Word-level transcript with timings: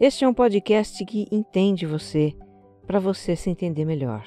Este 0.00 0.24
é 0.24 0.28
um 0.28 0.32
podcast 0.32 1.04
que 1.04 1.28
entende 1.30 1.84
você, 1.84 2.34
para 2.86 2.98
você 2.98 3.36
se 3.36 3.50
entender 3.50 3.84
melhor. 3.84 4.24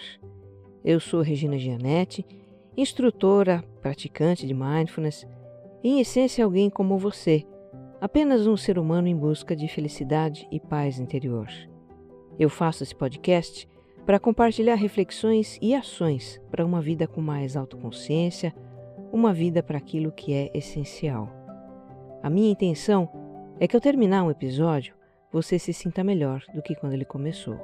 Eu 0.85 0.99
sou 0.99 1.23
Regina 1.23 1.57
Gianetti, 1.57 2.23
instrutora, 2.77 3.63
praticante 3.81 4.45
de 4.45 4.53
mindfulness 4.53 5.25
e, 5.83 5.89
em 5.89 5.99
essência, 5.99 6.45
alguém 6.45 6.69
como 6.69 6.99
você, 6.99 7.43
apenas 7.99 8.45
um 8.45 8.55
ser 8.55 8.77
humano 8.77 9.07
em 9.07 9.17
busca 9.17 9.55
de 9.55 9.67
felicidade 9.67 10.47
e 10.51 10.59
paz 10.59 10.99
interior. 10.99 11.47
Eu 12.37 12.51
faço 12.51 12.83
esse 12.83 12.93
podcast 12.93 13.67
para 14.05 14.19
compartilhar 14.19 14.75
reflexões 14.75 15.57
e 15.59 15.73
ações 15.73 16.39
para 16.51 16.63
uma 16.63 16.83
vida 16.83 17.07
com 17.07 17.19
mais 17.19 17.57
autoconsciência, 17.57 18.53
uma 19.11 19.33
vida 19.33 19.63
para 19.63 19.79
aquilo 19.79 20.11
que 20.11 20.35
é 20.35 20.51
essencial. 20.53 21.27
A 22.21 22.29
minha 22.29 22.51
intenção 22.51 23.09
é 23.59 23.67
que 23.67 23.75
ao 23.75 23.81
terminar 23.81 24.23
um 24.23 24.29
episódio, 24.29 24.93
você 25.33 25.57
se 25.57 25.73
sinta 25.73 26.03
melhor 26.03 26.45
do 26.53 26.61
que 26.61 26.75
quando 26.75 26.93
ele 26.93 27.03
começou. 27.03 27.59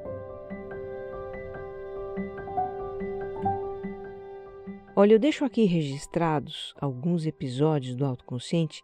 Olha, 4.96 5.14
eu 5.14 5.20
deixo 5.20 5.46
aqui 5.46 5.64
registrados 5.66 6.74
alguns 6.82 7.28
episódios 7.28 7.96
do 7.96 8.04
autoconsciente 8.04 8.82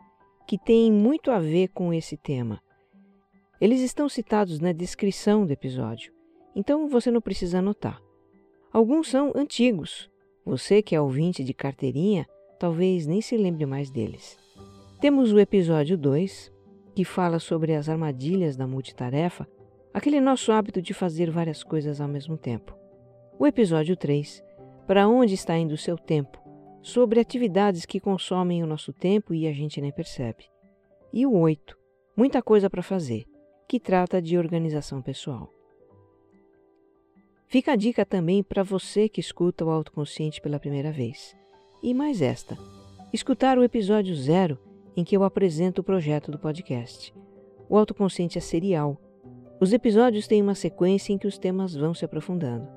que 0.48 0.58
têm 0.58 0.92
muito 0.92 1.32
a 1.32 1.40
ver 1.40 1.70
com 1.70 1.92
esse 1.92 2.16
tema. 2.16 2.62
Eles 3.60 3.82
estão 3.82 4.08
citados 4.08 4.60
na 4.60 4.72
descrição 4.72 5.46
do 5.46 5.52
episódio, 5.52 6.14
então 6.56 6.88
você 6.88 7.10
não 7.10 7.20
precisa 7.20 7.60
anotar. 7.60 8.00
Alguns 8.72 9.10
são 9.10 9.34
antigos. 9.36 10.10
Você 10.46 10.82
que 10.82 10.96
é 10.96 11.02
ouvinte 11.02 11.44
de 11.44 11.54
carteirinha 11.54 12.28
talvez 12.60 13.08
nem 13.08 13.20
se 13.20 13.36
lembre 13.36 13.66
mais 13.66 13.90
deles. 13.90 14.38
Temos 15.02 15.34
o 15.34 15.40
episódio 15.40 15.98
2, 15.98 16.52
que 16.96 17.04
fala 17.04 17.40
sobre 17.40 17.76
as 17.76 17.90
armadilhas 17.90 18.56
da 18.56 18.66
multitarefa, 18.66 19.46
aquele 19.94 20.22
nosso 20.22 20.52
hábito 20.54 20.82
de 20.82 20.94
fazer 20.94 21.30
várias 21.30 21.62
coisas 21.62 22.00
ao 22.00 22.08
mesmo 22.08 22.38
tempo. 22.38 22.74
O 23.38 23.46
episódio 23.46 23.98
3, 23.98 24.42
para 24.88 25.08
onde 25.08 25.34
está 25.34 25.58
indo 25.58 25.74
o 25.74 25.78
seu 25.78 25.98
tempo, 25.98 26.42
sobre 26.82 27.20
atividades 27.20 27.86
que 27.86 28.00
consomem 28.00 28.64
o 28.64 28.68
nosso 28.68 28.94
tempo 28.94 29.34
e 29.34 29.46
a 29.46 29.52
gente 29.52 29.82
nem 29.82 29.92
percebe. 29.92 30.46
E 31.12 31.26
o 31.26 31.38
8, 31.38 31.78
muita 32.16 32.42
coisa 32.42 32.70
para 32.70 32.82
fazer, 32.82 33.26
que 33.68 33.80
trata 33.80 34.22
de 34.22 34.38
organização 34.38 35.02
pessoal. 35.02 35.52
Fica 37.48 37.74
a 37.74 37.76
dica 37.76 38.06
também 38.06 38.42
para 38.42 38.64
você 38.64 39.10
que 39.10 39.20
escuta 39.20 39.66
o 39.66 39.70
autoconsciente 39.70 40.40
pela 40.40 40.60
primeira 40.60 40.92
vez. 40.92 41.36
E 41.84 41.94
mais 41.94 42.22
esta: 42.22 42.58
escutar 43.12 43.58
o 43.58 43.64
episódio 43.64 44.16
0 44.16 44.58
em 44.96 45.04
que 45.04 45.16
eu 45.16 45.24
apresento 45.24 45.82
o 45.82 45.84
projeto 45.84 46.32
do 46.32 46.40
podcast. 46.40 47.14
O 47.70 47.78
autoconsciente 47.78 48.38
é 48.38 48.42
serial. 48.42 48.98
Os 49.60 49.74
episódios 49.74 50.28
têm 50.28 50.42
uma 50.42 50.56
sequência 50.56 51.14
em 51.14 51.18
que 51.18 51.28
os 51.28 51.38
temas 51.38 51.76
vão 51.76 51.94
se 51.94 52.06
aprofundando. 52.06 52.68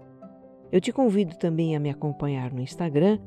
Eu 0.71 0.81
te 0.81 0.93
convido 0.93 1.37
também 1.37 1.75
a 1.75 1.81
me 1.81 1.91
acompanhar 1.91 2.53
no 2.53 2.61
Instagram, 2.61 3.19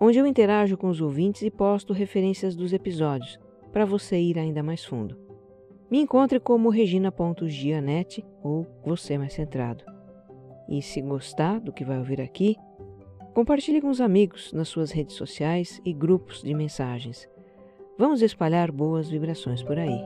onde 0.00 0.18
eu 0.18 0.26
interajo 0.26 0.76
com 0.76 0.88
os 0.88 1.00
ouvintes 1.00 1.42
e 1.42 1.50
posto 1.50 1.92
referências 1.92 2.54
dos 2.56 2.72
episódios, 2.72 3.38
para 3.72 3.84
você 3.84 4.18
ir 4.18 4.38
ainda 4.38 4.62
mais 4.62 4.84
fundo. 4.84 5.16
Me 5.90 6.00
encontre 6.00 6.38
como 6.38 6.68
regina.gianete 6.68 8.24
ou 8.42 8.66
você 8.84 9.18
mais 9.18 9.32
centrado. 9.32 9.84
E 10.68 10.80
se 10.80 11.00
gostar 11.02 11.58
do 11.60 11.72
que 11.72 11.84
vai 11.84 11.98
ouvir 11.98 12.20
aqui, 12.20 12.56
compartilhe 13.34 13.80
com 13.80 13.88
os 13.88 14.00
amigos 14.00 14.52
nas 14.52 14.68
suas 14.68 14.92
redes 14.92 15.16
sociais 15.16 15.80
e 15.84 15.92
grupos 15.92 16.42
de 16.42 16.54
mensagens. 16.54 17.28
Vamos 17.98 18.22
espalhar 18.22 18.72
boas 18.72 19.08
vibrações 19.08 19.62
por 19.62 19.78
aí. 19.78 20.04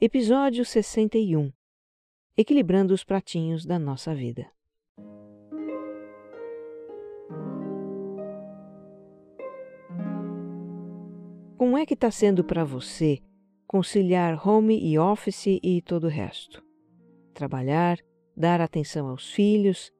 Episódio 0.00 0.64
61 0.64 1.52
Equilibrando 2.36 2.94
os 2.94 3.02
pratinhos 3.02 3.66
da 3.66 3.78
nossa 3.78 4.14
vida. 4.14 4.46
Como 11.58 11.76
é 11.76 11.84
que 11.84 11.94
está 11.94 12.08
sendo 12.08 12.44
para 12.44 12.64
você 12.64 13.18
conciliar 13.66 14.48
home 14.48 14.78
e 14.80 14.96
office 14.96 15.58
e 15.60 15.82
todo 15.82 16.04
o 16.04 16.08
resto? 16.08 16.62
Trabalhar, 17.34 17.98
dar 18.38 18.60
atenção 18.60 19.08
aos 19.08 19.32
filhos, 19.32 19.90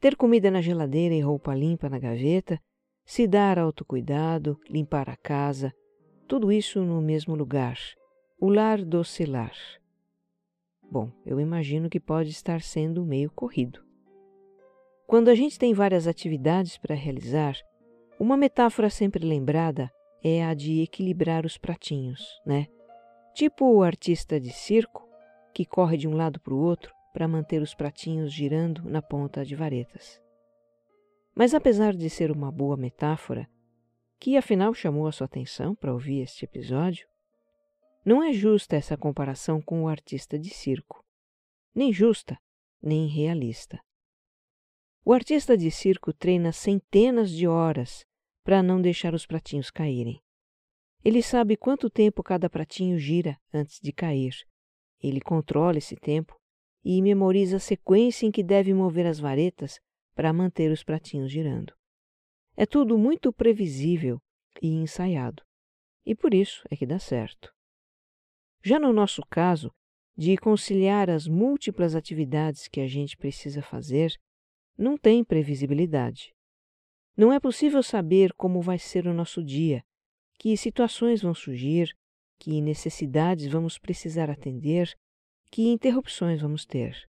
ter 0.00 0.14
comida 0.14 0.52
na 0.52 0.60
geladeira 0.60 1.14
e 1.14 1.20
roupa 1.20 1.52
limpa 1.52 1.88
na 1.88 1.98
gaveta, 1.98 2.60
se 3.04 3.26
dar 3.26 3.58
autocuidado, 3.58 4.56
limpar 4.70 5.10
a 5.10 5.16
casa, 5.16 5.74
tudo 6.28 6.52
isso 6.52 6.80
no 6.80 7.02
mesmo 7.02 7.34
lugar, 7.34 7.76
o 8.40 8.48
lar 8.48 8.84
docilar. 8.84 9.52
Bom, 10.88 11.10
eu 11.26 11.40
imagino 11.40 11.90
que 11.90 11.98
pode 11.98 12.30
estar 12.30 12.62
sendo 12.62 13.04
meio 13.04 13.32
corrido. 13.32 13.82
Quando 15.04 15.28
a 15.28 15.34
gente 15.34 15.58
tem 15.58 15.74
várias 15.74 16.06
atividades 16.06 16.78
para 16.78 16.94
realizar, 16.94 17.56
uma 18.20 18.36
metáfora 18.36 18.90
sempre 18.90 19.26
lembrada 19.26 19.90
é 20.22 20.44
a 20.44 20.54
de 20.54 20.82
equilibrar 20.82 21.44
os 21.44 21.58
pratinhos, 21.58 22.22
né? 22.46 22.68
Tipo 23.34 23.64
o 23.72 23.82
artista 23.82 24.38
de 24.38 24.50
circo 24.50 25.08
que 25.52 25.64
corre 25.64 25.96
de 25.96 26.06
um 26.06 26.14
lado 26.14 26.38
para 26.40 26.54
o 26.54 26.58
outro 26.58 26.97
para 27.18 27.26
manter 27.26 27.60
os 27.60 27.74
pratinhos 27.74 28.32
girando 28.32 28.88
na 28.88 29.02
ponta 29.02 29.44
de 29.44 29.56
varetas. 29.56 30.22
Mas 31.34 31.52
apesar 31.52 31.92
de 31.92 32.08
ser 32.08 32.30
uma 32.30 32.52
boa 32.52 32.76
metáfora, 32.76 33.50
que 34.20 34.36
afinal 34.36 34.72
chamou 34.72 35.04
a 35.04 35.10
sua 35.10 35.24
atenção 35.24 35.74
para 35.74 35.92
ouvir 35.92 36.20
este 36.20 36.44
episódio, 36.44 37.08
não 38.04 38.22
é 38.22 38.32
justa 38.32 38.76
essa 38.76 38.96
comparação 38.96 39.60
com 39.60 39.82
o 39.82 39.88
artista 39.88 40.38
de 40.38 40.50
circo. 40.50 41.04
Nem 41.74 41.92
justa, 41.92 42.38
nem 42.80 43.08
realista. 43.08 43.80
O 45.04 45.12
artista 45.12 45.56
de 45.56 45.72
circo 45.72 46.12
treina 46.12 46.52
centenas 46.52 47.32
de 47.32 47.48
horas 47.48 48.06
para 48.44 48.62
não 48.62 48.80
deixar 48.80 49.12
os 49.12 49.26
pratinhos 49.26 49.72
caírem. 49.72 50.22
Ele 51.04 51.20
sabe 51.20 51.56
quanto 51.56 51.90
tempo 51.90 52.22
cada 52.22 52.48
pratinho 52.48 52.96
gira 52.96 53.36
antes 53.52 53.80
de 53.80 53.92
cair. 53.92 54.36
Ele 55.02 55.20
controla 55.20 55.78
esse 55.78 55.96
tempo 55.96 56.37
e 56.90 57.02
memoriza 57.02 57.58
a 57.58 57.60
sequência 57.60 58.24
em 58.24 58.30
que 58.30 58.42
deve 58.42 58.72
mover 58.72 59.04
as 59.04 59.20
varetas 59.20 59.78
para 60.14 60.32
manter 60.32 60.72
os 60.72 60.82
pratinhos 60.82 61.30
girando. 61.30 61.74
É 62.56 62.64
tudo 62.64 62.96
muito 62.96 63.30
previsível 63.30 64.18
e 64.62 64.68
ensaiado, 64.68 65.42
e 66.06 66.14
por 66.14 66.32
isso 66.32 66.64
é 66.70 66.76
que 66.76 66.86
dá 66.86 66.98
certo. 66.98 67.52
Já 68.64 68.78
no 68.78 68.90
nosso 68.90 69.20
caso, 69.28 69.70
de 70.16 70.34
conciliar 70.38 71.10
as 71.10 71.28
múltiplas 71.28 71.94
atividades 71.94 72.66
que 72.68 72.80
a 72.80 72.86
gente 72.86 73.18
precisa 73.18 73.60
fazer, 73.60 74.18
não 74.74 74.96
tem 74.96 75.22
previsibilidade. 75.22 76.32
Não 77.14 77.30
é 77.30 77.38
possível 77.38 77.82
saber 77.82 78.32
como 78.32 78.62
vai 78.62 78.78
ser 78.78 79.06
o 79.06 79.12
nosso 79.12 79.44
dia, 79.44 79.84
que 80.38 80.56
situações 80.56 81.20
vão 81.20 81.34
surgir, 81.34 81.94
que 82.38 82.62
necessidades 82.62 83.46
vamos 83.46 83.78
precisar 83.78 84.30
atender 84.30 84.96
que 85.50 85.68
interrupções 85.68 86.40
vamos 86.40 86.64
ter. 86.64 87.08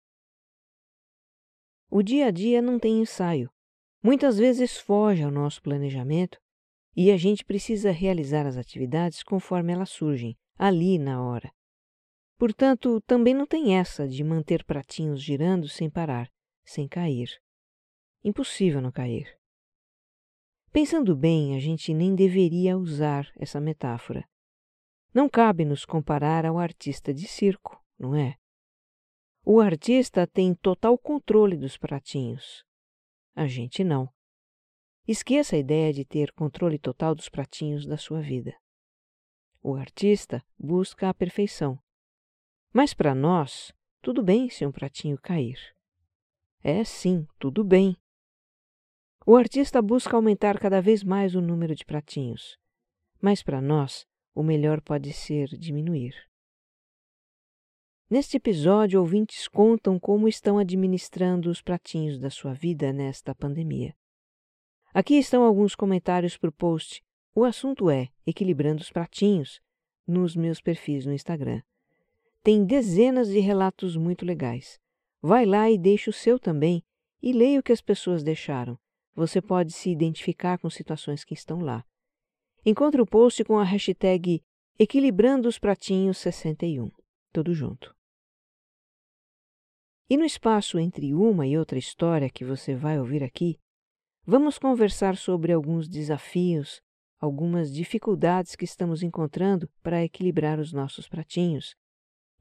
O 1.90 2.02
dia 2.02 2.28
a 2.28 2.32
dia 2.32 2.62
não 2.62 2.80
tem 2.80 3.02
ensaio. 3.02 3.52
Muitas 4.02 4.38
vezes 4.38 4.78
foge 4.78 5.24
ao 5.24 5.30
nosso 5.32 5.62
planejamento 5.62 6.40
e 6.96 7.12
a 7.12 7.18
gente 7.18 7.44
precisa 7.44 7.92
realizar 7.92 8.46
as 8.46 8.58
atividades 8.58 9.24
conforme 9.24 9.74
elas 9.74 9.90
surgem, 9.90 10.38
ali 10.58 10.98
na 10.98 11.22
hora. 11.22 11.52
Portanto, 12.38 13.00
também 13.02 13.34
não 13.34 13.46
tem 13.46 13.78
essa 13.78 14.08
de 14.08 14.24
manter 14.24 14.64
pratinhos 14.64 15.22
girando 15.22 15.68
sem 15.68 15.90
parar, 15.90 16.30
sem 16.66 16.88
cair. 16.88 17.30
Impossível 18.24 18.82
não 18.82 18.92
cair. 18.92 19.38
Pensando 20.72 21.16
bem, 21.16 21.56
a 21.56 21.60
gente 21.60 21.94
nem 21.94 22.16
deveria 22.16 22.78
usar 22.78 23.30
essa 23.36 23.60
metáfora. 23.60 24.26
Não 25.14 25.28
cabe 25.28 25.66
nos 25.66 25.86
comparar 25.86 26.46
ao 26.46 26.58
artista 26.58 27.14
de 27.14 27.28
circo 27.28 27.81
não 28.02 28.16
é? 28.16 28.36
O 29.46 29.60
artista 29.60 30.26
tem 30.26 30.56
total 30.56 30.98
controle 30.98 31.56
dos 31.56 31.78
pratinhos. 31.78 32.66
A 33.36 33.46
gente 33.46 33.84
não. 33.84 34.10
Esqueça 35.08 35.56
a 35.56 35.60
ideia 35.60 35.94
de 35.94 36.04
ter 36.04 36.32
controle 36.32 36.80
total 36.80 37.14
dos 37.14 37.30
pratinhos 37.30 37.86
da 37.86 37.98
sua 37.98 38.22
vida. 38.22 38.56
O 39.62 39.76
artista 39.76 40.44
busca 40.58 41.10
a 41.10 41.14
perfeição. 41.14 41.80
Mas 42.74 42.94
para 42.94 43.14
nós, 43.14 43.72
tudo 44.02 44.24
bem 44.24 44.50
se 44.50 44.66
um 44.66 44.72
pratinho 44.72 45.18
cair. 45.22 45.60
É 46.64 46.84
sim, 46.84 47.28
tudo 47.38 47.64
bem. 47.64 47.96
O 49.26 49.36
artista 49.36 49.80
busca 49.80 50.16
aumentar 50.16 50.60
cada 50.60 50.82
vez 50.82 51.04
mais 51.04 51.36
o 51.36 51.42
número 51.42 51.76
de 51.76 51.86
pratinhos. 51.86 52.58
Mas 53.22 53.44
para 53.44 53.62
nós, 53.62 54.08
o 54.34 54.42
melhor 54.42 54.82
pode 54.82 55.14
ser 55.14 55.50
diminuir. 55.50 56.31
Neste 58.12 58.36
episódio, 58.36 59.00
ouvintes 59.00 59.48
contam 59.48 59.98
como 59.98 60.28
estão 60.28 60.58
administrando 60.58 61.50
os 61.50 61.62
pratinhos 61.62 62.20
da 62.20 62.30
sua 62.30 62.54
vida 62.54 62.92
nesta 62.92 63.34
pandemia. 63.34 63.96
Aqui 64.94 65.14
estão 65.14 65.44
alguns 65.44 65.76
comentários 65.76 66.36
para 66.36 66.50
o 66.50 66.52
post. 66.52 67.02
O 67.34 67.46
assunto 67.46 67.90
é 67.90 68.10
Equilibrando 68.28 68.82
os 68.82 68.92
Pratinhos 68.92 69.62
nos 70.06 70.36
meus 70.36 70.60
perfis 70.60 71.06
no 71.06 71.14
Instagram. 71.14 71.62
Tem 72.44 72.66
dezenas 72.66 73.30
de 73.30 73.40
relatos 73.40 73.96
muito 73.96 74.26
legais. 74.26 74.78
Vai 75.22 75.46
lá 75.46 75.72
e 75.72 75.78
deixe 75.78 76.10
o 76.10 76.14
seu 76.14 76.38
também 76.38 76.84
e 77.24 77.32
leia 77.32 77.62
o 77.62 77.64
que 77.64 77.72
as 77.72 77.80
pessoas 77.80 78.24
deixaram. 78.24 78.78
Você 79.16 79.42
pode 79.42 79.72
se 79.72 79.90
identificar 79.90 80.58
com 80.58 80.70
situações 80.70 81.24
que 81.24 81.34
estão 81.34 81.62
lá. 81.62 81.86
Encontre 82.66 83.02
o 83.02 83.06
post 83.06 83.42
com 83.46 83.58
a 83.58 83.64
hashtag 83.64 84.44
Equilibrando 84.78 85.48
os 85.48 85.58
Pratinhos 85.58 86.18
61. 86.18 86.92
Tudo 87.32 87.54
junto. 87.54 88.01
E 90.12 90.18
no 90.18 90.26
espaço 90.26 90.78
entre 90.78 91.14
uma 91.14 91.48
e 91.48 91.58
outra 91.58 91.80
história 91.80 92.30
que 92.30 92.44
você 92.44 92.76
vai 92.76 93.00
ouvir 93.00 93.24
aqui, 93.24 93.58
vamos 94.26 94.60
conversar 94.60 95.16
sobre 95.16 95.54
alguns 95.54 95.88
desafios, 95.88 96.82
algumas 97.18 97.74
dificuldades 97.74 98.54
que 98.58 98.66
estamos 98.66 99.04
encontrando 99.04 99.70
para 99.82 100.04
equilibrar 100.04 100.60
os 100.60 100.74
nossos 100.74 101.08
pratinhos 101.08 101.78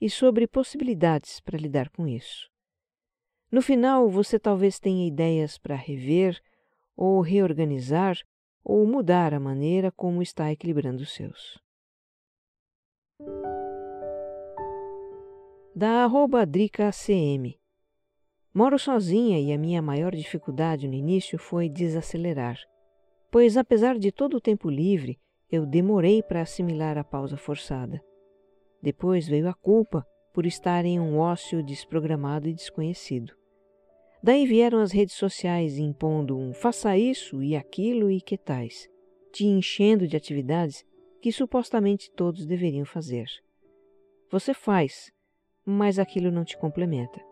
e 0.00 0.10
sobre 0.10 0.48
possibilidades 0.48 1.38
para 1.38 1.56
lidar 1.56 1.90
com 1.90 2.08
isso. 2.08 2.50
No 3.52 3.62
final, 3.62 4.10
você 4.10 4.36
talvez 4.36 4.80
tenha 4.80 5.06
ideias 5.06 5.56
para 5.56 5.76
rever 5.76 6.42
ou 6.96 7.20
reorganizar 7.20 8.18
ou 8.64 8.84
mudar 8.84 9.32
a 9.32 9.38
maneira 9.38 9.92
como 9.92 10.20
está 10.20 10.50
equilibrando 10.50 11.04
os 11.04 11.14
seus. 11.14 11.56
Da 15.72 16.02
arroba. 16.02 16.44
Moro 18.52 18.78
sozinha 18.80 19.40
e 19.40 19.52
a 19.52 19.58
minha 19.58 19.80
maior 19.80 20.12
dificuldade 20.12 20.88
no 20.88 20.94
início 20.94 21.38
foi 21.38 21.68
desacelerar, 21.68 22.58
pois 23.30 23.56
apesar 23.56 23.96
de 23.96 24.10
todo 24.10 24.36
o 24.36 24.40
tempo 24.40 24.68
livre, 24.68 25.20
eu 25.50 25.64
demorei 25.64 26.20
para 26.20 26.42
assimilar 26.42 26.98
a 26.98 27.04
pausa 27.04 27.36
forçada. 27.36 28.02
Depois 28.82 29.28
veio 29.28 29.48
a 29.48 29.54
culpa 29.54 30.04
por 30.34 30.46
estar 30.46 30.84
em 30.84 30.98
um 30.98 31.18
ócio 31.18 31.62
desprogramado 31.62 32.48
e 32.48 32.54
desconhecido. 32.54 33.32
Daí 34.20 34.44
vieram 34.46 34.80
as 34.80 34.90
redes 34.90 35.14
sociais 35.14 35.78
impondo 35.78 36.36
um 36.36 36.52
faça 36.52 36.98
isso 36.98 37.42
e 37.42 37.54
aquilo 37.54 38.10
e 38.10 38.20
que 38.20 38.36
tais, 38.36 38.88
te 39.32 39.46
enchendo 39.46 40.08
de 40.08 40.16
atividades 40.16 40.84
que 41.22 41.30
supostamente 41.30 42.10
todos 42.12 42.46
deveriam 42.46 42.84
fazer. 42.84 43.28
Você 44.28 44.52
faz, 44.52 45.12
mas 45.64 46.00
aquilo 46.00 46.32
não 46.32 46.44
te 46.44 46.58
complementa. 46.58 47.29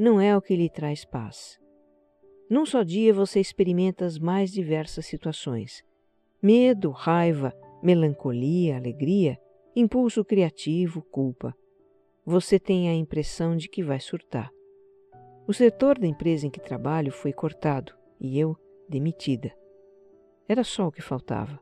Não 0.00 0.18
é 0.18 0.34
o 0.34 0.40
que 0.40 0.56
lhe 0.56 0.70
traz 0.70 1.04
paz. 1.04 1.60
Num 2.48 2.64
só 2.64 2.82
dia 2.82 3.12
você 3.12 3.38
experimenta 3.38 4.06
as 4.06 4.18
mais 4.18 4.50
diversas 4.50 5.04
situações: 5.04 5.84
medo, 6.42 6.90
raiva, 6.90 7.52
melancolia, 7.82 8.78
alegria, 8.78 9.38
impulso 9.76 10.24
criativo, 10.24 11.02
culpa. 11.02 11.54
Você 12.24 12.58
tem 12.58 12.88
a 12.88 12.94
impressão 12.94 13.54
de 13.58 13.68
que 13.68 13.82
vai 13.82 14.00
surtar. 14.00 14.50
O 15.46 15.52
setor 15.52 15.98
da 15.98 16.06
empresa 16.06 16.46
em 16.46 16.50
que 16.50 16.62
trabalho 16.62 17.12
foi 17.12 17.34
cortado 17.34 17.92
e 18.18 18.40
eu 18.40 18.56
demitida. 18.88 19.54
Era 20.48 20.64
só 20.64 20.88
o 20.88 20.92
que 20.92 21.02
faltava. 21.02 21.60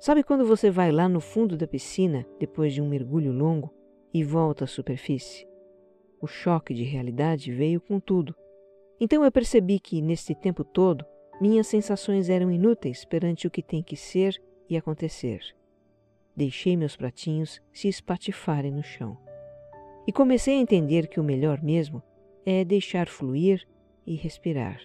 Sabe 0.00 0.24
quando 0.24 0.46
você 0.46 0.70
vai 0.70 0.90
lá 0.90 1.06
no 1.06 1.20
fundo 1.20 1.54
da 1.54 1.66
piscina 1.66 2.26
depois 2.40 2.72
de 2.72 2.80
um 2.80 2.88
mergulho 2.88 3.30
longo 3.30 3.70
e 4.14 4.24
volta 4.24 4.64
à 4.64 4.66
superfície? 4.66 5.51
O 6.22 6.28
choque 6.28 6.72
de 6.72 6.84
realidade 6.84 7.50
veio 7.50 7.80
com 7.80 7.98
tudo. 7.98 8.32
Então 9.00 9.24
eu 9.24 9.32
percebi 9.32 9.80
que, 9.80 10.00
nesse 10.00 10.36
tempo 10.36 10.62
todo, 10.62 11.04
minhas 11.40 11.66
sensações 11.66 12.28
eram 12.28 12.48
inúteis 12.48 13.04
perante 13.04 13.48
o 13.48 13.50
que 13.50 13.60
tem 13.60 13.82
que 13.82 13.96
ser 13.96 14.40
e 14.70 14.76
acontecer. 14.76 15.40
Deixei 16.36 16.76
meus 16.76 16.94
pratinhos 16.94 17.60
se 17.72 17.88
espatifarem 17.88 18.70
no 18.70 18.84
chão. 18.84 19.18
E 20.06 20.12
comecei 20.12 20.56
a 20.56 20.60
entender 20.60 21.08
que 21.08 21.18
o 21.18 21.24
melhor 21.24 21.60
mesmo 21.60 22.00
é 22.46 22.64
deixar 22.64 23.08
fluir 23.08 23.66
e 24.06 24.14
respirar. 24.14 24.80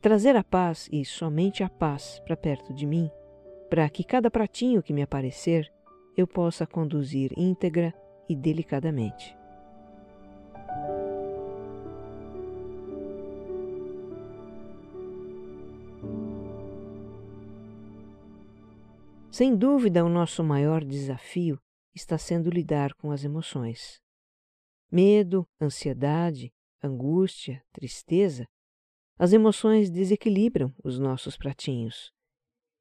Trazer 0.00 0.36
a 0.36 0.44
paz 0.44 0.88
e 0.92 1.04
somente 1.04 1.64
a 1.64 1.68
paz 1.68 2.20
para 2.24 2.36
perto 2.36 2.72
de 2.72 2.86
mim, 2.86 3.10
para 3.68 3.88
que 3.90 4.04
cada 4.04 4.30
pratinho 4.30 4.80
que 4.80 4.92
me 4.92 5.02
aparecer 5.02 5.68
eu 6.16 6.24
possa 6.24 6.64
conduzir 6.64 7.32
íntegra 7.36 7.92
e 8.28 8.36
delicadamente. 8.36 9.35
Sem 19.36 19.54
dúvida, 19.54 20.02
o 20.02 20.08
nosso 20.08 20.42
maior 20.42 20.82
desafio 20.82 21.60
está 21.94 22.16
sendo 22.16 22.48
lidar 22.48 22.94
com 22.94 23.10
as 23.10 23.22
emoções. 23.22 24.00
Medo, 24.90 25.46
ansiedade, 25.60 26.50
angústia, 26.82 27.62
tristeza, 27.70 28.48
as 29.18 29.34
emoções 29.34 29.90
desequilibram 29.90 30.74
os 30.82 30.98
nossos 30.98 31.36
pratinhos. 31.36 32.10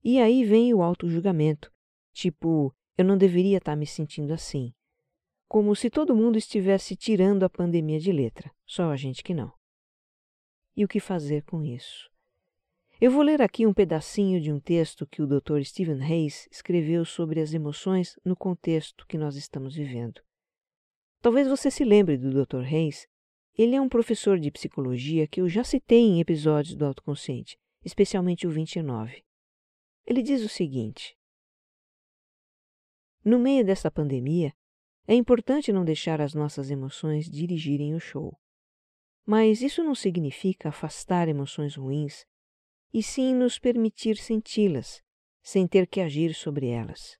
E 0.01 0.17
aí 0.17 0.45
vem 0.45 0.73
o 0.73 0.81
auto-julgamento, 0.81 1.69
tipo, 2.13 2.73
eu 2.97 3.03
não 3.03 3.17
deveria 3.17 3.57
estar 3.57 3.75
me 3.75 3.85
sentindo 3.85 4.33
assim. 4.33 4.73
Como 5.49 5.75
se 5.75 5.89
todo 5.89 6.15
mundo 6.15 6.37
estivesse 6.37 6.95
tirando 6.95 7.43
a 7.43 7.49
pandemia 7.49 7.99
de 7.99 8.13
letra, 8.13 8.49
só 8.65 8.91
a 8.91 8.95
gente 8.95 9.21
que 9.21 9.33
não. 9.33 9.51
E 10.73 10.85
o 10.85 10.87
que 10.87 11.01
fazer 11.01 11.43
com 11.43 11.61
isso? 11.65 12.09
Eu 12.99 13.11
vou 13.11 13.21
ler 13.21 13.41
aqui 13.41 13.67
um 13.67 13.73
pedacinho 13.73 14.39
de 14.39 14.51
um 14.51 14.59
texto 14.59 15.05
que 15.05 15.21
o 15.21 15.27
Dr. 15.27 15.61
Stephen 15.63 16.01
Hayes 16.01 16.47
escreveu 16.51 17.03
sobre 17.03 17.41
as 17.41 17.53
emoções 17.53 18.17
no 18.23 18.35
contexto 18.35 19.05
que 19.07 19.17
nós 19.17 19.35
estamos 19.35 19.75
vivendo. 19.75 20.21
Talvez 21.21 21.47
você 21.47 21.69
se 21.69 21.83
lembre 21.83 22.17
do 22.17 22.31
Dr. 22.31 22.63
Hayes 22.63 23.07
ele 23.57 23.73
é 23.73 23.79
um 23.79 23.87
professor 23.87 24.37
de 24.37 24.51
psicologia 24.51 25.25
que 25.27 25.39
eu 25.39 25.47
já 25.47 25.63
citei 25.63 26.01
em 26.01 26.19
episódios 26.19 26.75
do 26.75 26.85
Autoconsciente, 26.85 27.57
especialmente 27.85 28.45
o 28.45 28.51
29. 28.51 29.23
Ele 30.05 30.21
diz 30.21 30.43
o 30.43 30.49
seguinte: 30.49 31.17
No 33.23 33.39
meio 33.39 33.65
dessa 33.65 33.89
pandemia, 33.89 34.53
é 35.07 35.15
importante 35.15 35.71
não 35.71 35.85
deixar 35.85 36.19
as 36.19 36.33
nossas 36.33 36.69
emoções 36.69 37.29
dirigirem 37.29 37.95
o 37.95 37.99
show. 37.99 38.37
Mas 39.25 39.61
isso 39.61 39.83
não 39.83 39.95
significa 39.95 40.67
afastar 40.67 41.29
emoções 41.29 41.75
ruins, 41.75 42.25
e 42.95 43.03
sim 43.03 43.35
nos 43.35 43.59
permitir 43.59 44.17
senti-las, 44.17 45.03
sem 45.43 45.67
ter 45.67 45.85
que 45.85 46.01
agir 46.01 46.33
sobre 46.33 46.67
elas. 46.67 47.19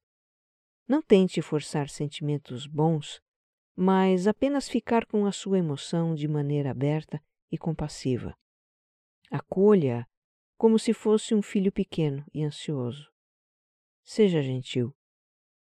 Não 0.88 1.02
tente 1.02 1.42
forçar 1.42 1.90
sentimentos 1.90 2.66
bons 2.66 3.22
mas 3.76 4.26
apenas 4.26 4.70
ficar 4.70 5.06
com 5.06 5.26
a 5.26 5.32
sua 5.32 5.58
emoção 5.58 6.16
de 6.16 6.28
maneira 6.28 6.72
aberta 6.72 7.22
e 7.52 7.58
compassiva. 7.58 8.34
Acolha-a 9.30 10.08
como 10.58 10.80
se 10.80 10.94
fosse 10.94 11.36
um 11.36 11.42
filho 11.42 11.72
pequeno 11.72 12.26
e 12.34 12.42
ansioso. 12.44 13.12
Seja 14.04 14.42
gentil. 14.42 14.96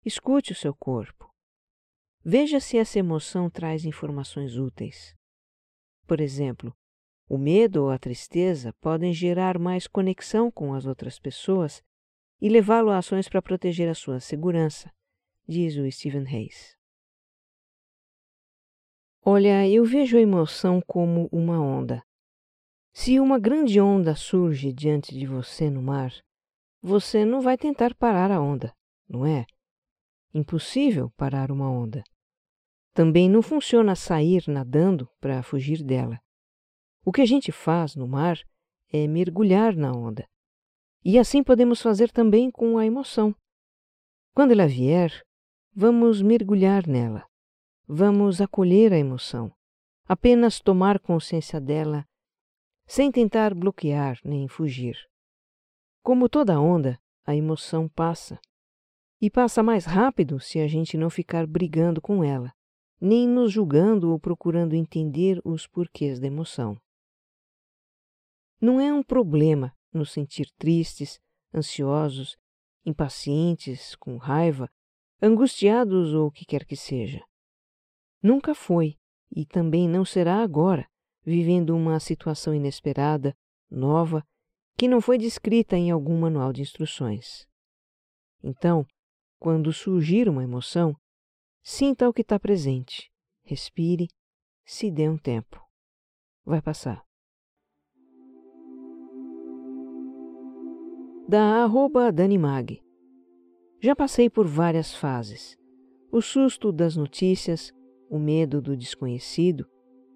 Escute 0.04 0.52
o 0.52 0.54
seu 0.54 0.75
corpo. 0.75 1.28
Veja 2.25 2.61
se 2.61 2.78
essa 2.78 2.99
emoção 2.99 3.50
traz 3.50 3.85
informações 3.85 4.56
úteis. 4.56 5.14
Por 6.06 6.21
exemplo, 6.21 6.76
o 7.28 7.38
medo 7.38 7.85
ou 7.85 7.90
a 7.90 7.99
tristeza 7.99 8.73
podem 8.81 9.12
gerar 9.12 9.59
mais 9.59 9.87
conexão 9.87 10.50
com 10.50 10.75
as 10.75 10.87
outras 10.87 11.19
pessoas 11.19 11.83
e 12.40 12.49
levá-lo 12.49 12.90
a 12.90 12.99
ações 12.99 13.28
para 13.28 13.40
proteger 13.40 13.88
a 13.88 13.95
sua 13.95 14.21
segurança, 14.21 14.93
diz 15.49 15.76
o 15.76 15.90
Stephen 15.90 16.26
Hayes. 16.26 16.76
Olha, 19.23 19.66
eu 19.66 19.85
vejo 19.85 20.19
a 20.19 20.21
emoção 20.21 20.83
como 20.87 21.28
uma 21.33 21.59
onda. 21.59 22.02
Se 22.93 23.19
uma 23.19 23.38
grande 23.38 23.81
onda 23.81 24.14
surge 24.14 24.73
diante 24.73 25.19
de 25.19 25.26
você 25.26 25.71
no 25.71 25.83
mar, 25.83 26.12
você 26.83 27.25
não 27.25 27.40
vai 27.40 27.57
tentar 27.57 27.95
parar 27.95 28.31
a 28.31 28.40
onda, 28.40 28.75
não 29.09 29.25
é? 29.25 29.47
Impossível 30.35 31.11
parar 31.16 31.50
uma 31.50 31.71
onda. 31.71 32.04
Também 32.93 33.28
não 33.28 33.40
funciona 33.40 33.97
sair 33.97 34.45
nadando 34.47 35.09
para 35.21 35.43
fugir 35.43 35.83
dela. 35.83 36.21
O 37.05 37.13
que 37.13 37.21
a 37.21 37.27
gente 37.27 37.53
faz 37.53 37.95
no 37.95 38.09
mar 38.09 38.39
é 38.91 39.07
mergulhar 39.07 39.77
na 39.77 39.93
onda. 39.93 40.27
E 41.05 41.19
assim 41.19 41.43
podemos 41.43 41.83
fazer 41.83 42.11
também 42.11 42.51
com 42.51 42.79
a 42.79 42.87
emoção. 42.87 43.35
Quando 44.35 44.53
ela 44.53 44.67
vier, 44.67 45.23
vamos 45.75 46.23
mergulhar 46.23 46.87
nela. 46.87 47.27
Vamos 47.87 48.41
acolher 48.41 48.95
a 48.95 48.99
emoção, 48.99 49.53
apenas 50.07 50.59
tomar 50.59 50.99
consciência 50.99 51.61
dela, 51.61 52.07
sem 52.87 53.13
tentar 53.13 53.55
bloquear 53.55 54.19
nem 54.25 54.49
fugir. 54.49 54.97
Como 56.03 56.27
toda 56.27 56.59
onda, 56.59 56.99
a 57.27 57.37
emoção 57.37 57.87
passa. 57.87 58.41
E 59.21 59.29
passa 59.31 59.63
mais 59.63 59.85
rápido 59.85 60.41
se 60.41 60.59
a 60.59 60.67
gente 60.67 60.97
não 60.97 61.11
ficar 61.11 61.47
brigando 61.47 62.01
com 62.01 62.25
ela, 62.25 62.51
nem 62.99 63.29
nos 63.29 63.53
julgando 63.53 64.11
ou 64.11 64.19
procurando 64.19 64.75
entender 64.75 65.39
os 65.45 65.67
porquês 65.67 66.19
da 66.19 66.27
emoção. 66.27 66.81
Não 68.64 68.80
é 68.80 68.90
um 68.90 69.02
problema 69.02 69.76
nos 69.92 70.11
sentir 70.11 70.50
tristes, 70.56 71.21
ansiosos, 71.54 72.35
impacientes, 72.83 73.94
com 73.97 74.16
raiva, 74.16 74.71
angustiados 75.21 76.14
ou 76.14 76.28
o 76.28 76.30
que 76.30 76.47
quer 76.47 76.64
que 76.64 76.75
seja. 76.75 77.23
Nunca 78.23 78.54
foi 78.54 78.97
e 79.30 79.44
também 79.44 79.87
não 79.87 80.02
será 80.02 80.42
agora, 80.42 80.88
vivendo 81.23 81.76
uma 81.76 82.00
situação 82.00 82.54
inesperada, 82.54 83.37
nova, 83.71 84.26
que 84.78 84.88
não 84.88 84.99
foi 84.99 85.18
descrita 85.18 85.76
em 85.76 85.90
algum 85.90 86.18
manual 86.18 86.50
de 86.50 86.62
instruções. 86.62 87.47
Então, 88.42 88.87
quando 89.38 89.75
surgir 89.75 90.26
uma 90.26 90.42
emoção, 90.42 90.97
sinta 91.62 92.09
o 92.09 92.14
que 92.14 92.23
está 92.23 92.40
presente, 92.40 93.12
respire, 93.42 94.09
se 94.64 94.90
dê 94.90 95.06
um 95.06 95.18
tempo. 95.18 95.62
Vai 96.47 96.62
passar. 96.62 97.04
Da 101.26 101.64
arroba 101.64 102.12
Danimag. 102.12 102.83
Já 103.81 103.97
passei 103.97 104.28
por 104.28 104.47
várias 104.47 104.95
fases. 104.95 105.57
O 106.12 106.21
susto 106.21 106.71
das 106.71 106.97
notícias, 106.97 107.73
o 108.11 108.19
medo 108.19 108.61
do 108.61 108.76
desconhecido, 108.76 109.66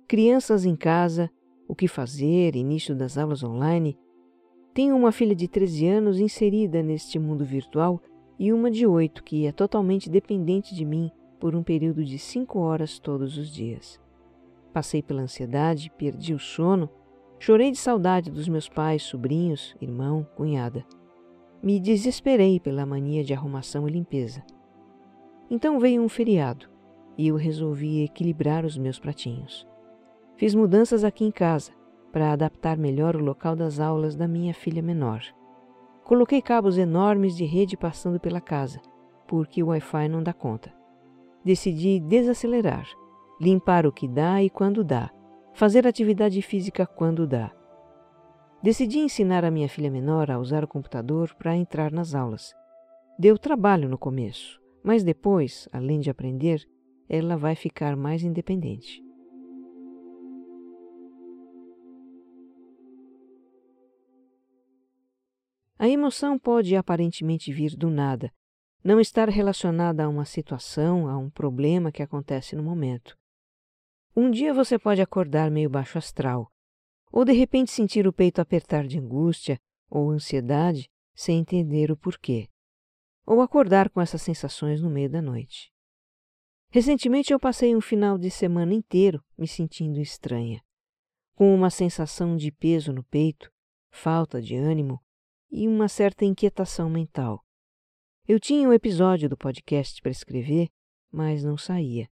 crianças 0.06 0.66
em 0.66 0.76
casa, 0.76 1.30
o 1.66 1.74
que 1.74 1.88
fazer, 1.88 2.54
início 2.54 2.94
das 2.94 3.16
aulas 3.16 3.42
online. 3.42 3.98
Tenho 4.74 4.94
uma 4.94 5.10
filha 5.10 5.34
de 5.34 5.48
13 5.48 5.86
anos 5.88 6.20
inserida 6.20 6.82
neste 6.82 7.18
mundo 7.18 7.42
virtual 7.42 8.02
e 8.38 8.52
uma 8.52 8.70
de 8.70 8.86
8 8.86 9.24
que 9.24 9.46
é 9.46 9.50
totalmente 9.50 10.10
dependente 10.10 10.74
de 10.74 10.84
mim 10.84 11.10
por 11.40 11.56
um 11.56 11.62
período 11.62 12.04
de 12.04 12.18
5 12.18 12.58
horas 12.58 12.98
todos 12.98 13.38
os 13.38 13.50
dias. 13.50 13.98
Passei 14.74 15.02
pela 15.02 15.22
ansiedade, 15.22 15.90
perdi 15.96 16.34
o 16.34 16.38
sono, 16.38 16.90
chorei 17.38 17.70
de 17.70 17.78
saudade 17.78 18.30
dos 18.30 18.48
meus 18.48 18.68
pais, 18.68 19.02
sobrinhos, 19.02 19.76
irmão, 19.80 20.26
cunhada. 20.34 20.84
Me 21.62 21.80
desesperei 21.80 22.60
pela 22.60 22.86
mania 22.86 23.24
de 23.24 23.34
arrumação 23.34 23.88
e 23.88 23.92
limpeza. 23.92 24.42
Então 25.50 25.78
veio 25.78 26.02
um 26.02 26.08
feriado 26.08 26.68
e 27.16 27.28
eu 27.28 27.36
resolvi 27.36 28.04
equilibrar 28.04 28.64
os 28.64 28.78
meus 28.78 28.98
pratinhos. 28.98 29.66
Fiz 30.36 30.54
mudanças 30.54 31.02
aqui 31.02 31.24
em 31.24 31.32
casa 31.32 31.72
para 32.12 32.32
adaptar 32.32 32.76
melhor 32.76 33.16
o 33.16 33.24
local 33.24 33.56
das 33.56 33.80
aulas 33.80 34.14
da 34.14 34.28
minha 34.28 34.54
filha 34.54 34.82
menor. 34.82 35.22
Coloquei 36.04 36.40
cabos 36.40 36.78
enormes 36.78 37.36
de 37.36 37.44
rede 37.44 37.76
passando 37.76 38.20
pela 38.20 38.40
casa, 38.40 38.80
porque 39.26 39.62
o 39.62 39.66
Wi-Fi 39.66 40.08
não 40.08 40.22
dá 40.22 40.32
conta. 40.32 40.72
Decidi 41.44 42.00
desacelerar, 42.00 42.86
limpar 43.40 43.86
o 43.86 43.92
que 43.92 44.08
dá 44.08 44.42
e 44.42 44.48
quando 44.48 44.84
dá, 44.84 45.10
fazer 45.58 45.88
atividade 45.88 46.40
física 46.40 46.86
quando 46.86 47.26
dá. 47.26 47.52
Decidi 48.62 49.00
ensinar 49.00 49.44
a 49.44 49.50
minha 49.50 49.68
filha 49.68 49.90
menor 49.90 50.30
a 50.30 50.38
usar 50.38 50.62
o 50.62 50.68
computador 50.68 51.34
para 51.34 51.56
entrar 51.56 51.90
nas 51.90 52.14
aulas. 52.14 52.54
Deu 53.18 53.36
trabalho 53.36 53.88
no 53.88 53.98
começo, 53.98 54.62
mas 54.84 55.02
depois, 55.02 55.68
além 55.72 55.98
de 55.98 56.10
aprender, 56.10 56.64
ela 57.08 57.36
vai 57.36 57.56
ficar 57.56 57.96
mais 57.96 58.22
independente. 58.22 59.02
A 65.76 65.88
emoção 65.88 66.38
pode 66.38 66.76
aparentemente 66.76 67.52
vir 67.52 67.74
do 67.76 67.90
nada, 67.90 68.32
não 68.84 69.00
estar 69.00 69.28
relacionada 69.28 70.04
a 70.04 70.08
uma 70.08 70.24
situação, 70.24 71.08
a 71.08 71.18
um 71.18 71.28
problema 71.28 71.90
que 71.90 72.02
acontece 72.02 72.54
no 72.54 72.62
momento. 72.62 73.17
Um 74.20 74.32
dia 74.32 74.52
você 74.52 74.76
pode 74.76 75.00
acordar 75.00 75.48
meio 75.48 75.70
baixo 75.70 75.96
astral, 75.96 76.52
ou 77.12 77.24
de 77.24 77.30
repente 77.30 77.70
sentir 77.70 78.04
o 78.04 78.12
peito 78.12 78.40
apertar 78.40 78.84
de 78.84 78.98
angústia 78.98 79.60
ou 79.88 80.10
ansiedade 80.10 80.90
sem 81.14 81.38
entender 81.38 81.92
o 81.92 81.96
porquê, 81.96 82.48
ou 83.24 83.40
acordar 83.40 83.88
com 83.88 84.00
essas 84.00 84.20
sensações 84.20 84.82
no 84.82 84.90
meio 84.90 85.08
da 85.08 85.22
noite. 85.22 85.72
Recentemente 86.68 87.32
eu 87.32 87.38
passei 87.38 87.76
um 87.76 87.80
final 87.80 88.18
de 88.18 88.28
semana 88.28 88.74
inteiro 88.74 89.22
me 89.38 89.46
sentindo 89.46 90.00
estranha, 90.00 90.64
com 91.36 91.54
uma 91.54 91.70
sensação 91.70 92.36
de 92.36 92.50
peso 92.50 92.92
no 92.92 93.04
peito, 93.04 93.52
falta 93.88 94.42
de 94.42 94.56
ânimo 94.56 95.00
e 95.48 95.68
uma 95.68 95.86
certa 95.86 96.24
inquietação 96.24 96.90
mental. 96.90 97.46
Eu 98.26 98.40
tinha 98.40 98.68
um 98.68 98.72
episódio 98.72 99.28
do 99.28 99.36
podcast 99.36 100.02
para 100.02 100.10
escrever, 100.10 100.68
mas 101.08 101.44
não 101.44 101.56
saía. 101.56 102.10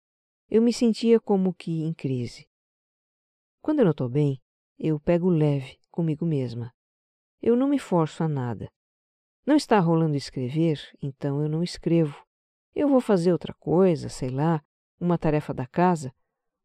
Eu 0.51 0.63
me 0.63 0.73
sentia 0.73 1.19
como 1.19 1.53
que 1.53 1.83
em 1.83 1.93
crise. 1.93 2.49
Quando 3.61 3.79
eu 3.79 3.85
não 3.85 3.91
estou 3.91 4.09
bem, 4.09 4.41
eu 4.79 4.99
pego 4.99 5.29
leve 5.29 5.77
comigo 5.91 6.25
mesma. 6.25 6.73
Eu 7.39 7.55
não 7.55 7.67
me 7.67 7.77
forço 7.77 8.23
a 8.23 8.27
nada. 8.27 8.67
Não 9.45 9.55
está 9.55 9.79
rolando 9.79 10.15
escrever, 10.15 10.81
então 11.03 11.39
eu 11.39 11.47
não 11.47 11.61
escrevo. 11.61 12.25
Eu 12.73 12.89
vou 12.89 12.99
fazer 12.99 13.31
outra 13.31 13.53
coisa, 13.53 14.09
sei 14.09 14.29
lá, 14.29 14.63
uma 14.99 15.19
tarefa 15.19 15.53
da 15.53 15.67
casa, 15.67 16.11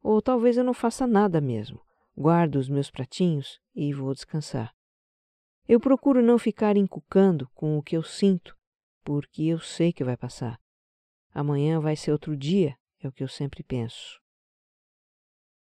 ou 0.03 0.23
talvez 0.23 0.57
eu 0.57 0.65
não 0.65 0.73
faça 0.73 1.07
nada 1.07 1.39
mesmo. 1.39 1.79
Guardo 2.17 2.57
os 2.57 2.71
meus 2.71 2.91
pratinhos 2.91 3.61
e 3.75 3.93
vou 3.93 4.15
descansar. 4.15 4.75
Eu 5.69 5.79
procuro 5.79 6.23
não 6.23 6.39
ficar 6.39 6.77
encucando 6.77 7.51
com 7.55 7.77
o 7.77 7.83
que 7.83 7.97
eu 7.97 8.03
sinto, 8.03 8.57
porque 9.03 9.43
eu 9.43 9.59
sei 9.59 9.93
que 9.93 10.05
vai 10.05 10.17
passar. 10.17 10.59
Amanhã 11.35 11.81
vai 11.81 11.97
ser 11.97 12.13
outro 12.13 12.35
dia, 12.35 12.77
é 13.07 13.09
o 13.09 13.13
que 13.13 13.23
eu 13.23 13.29
sempre 13.29 13.63
penso. 13.63 14.21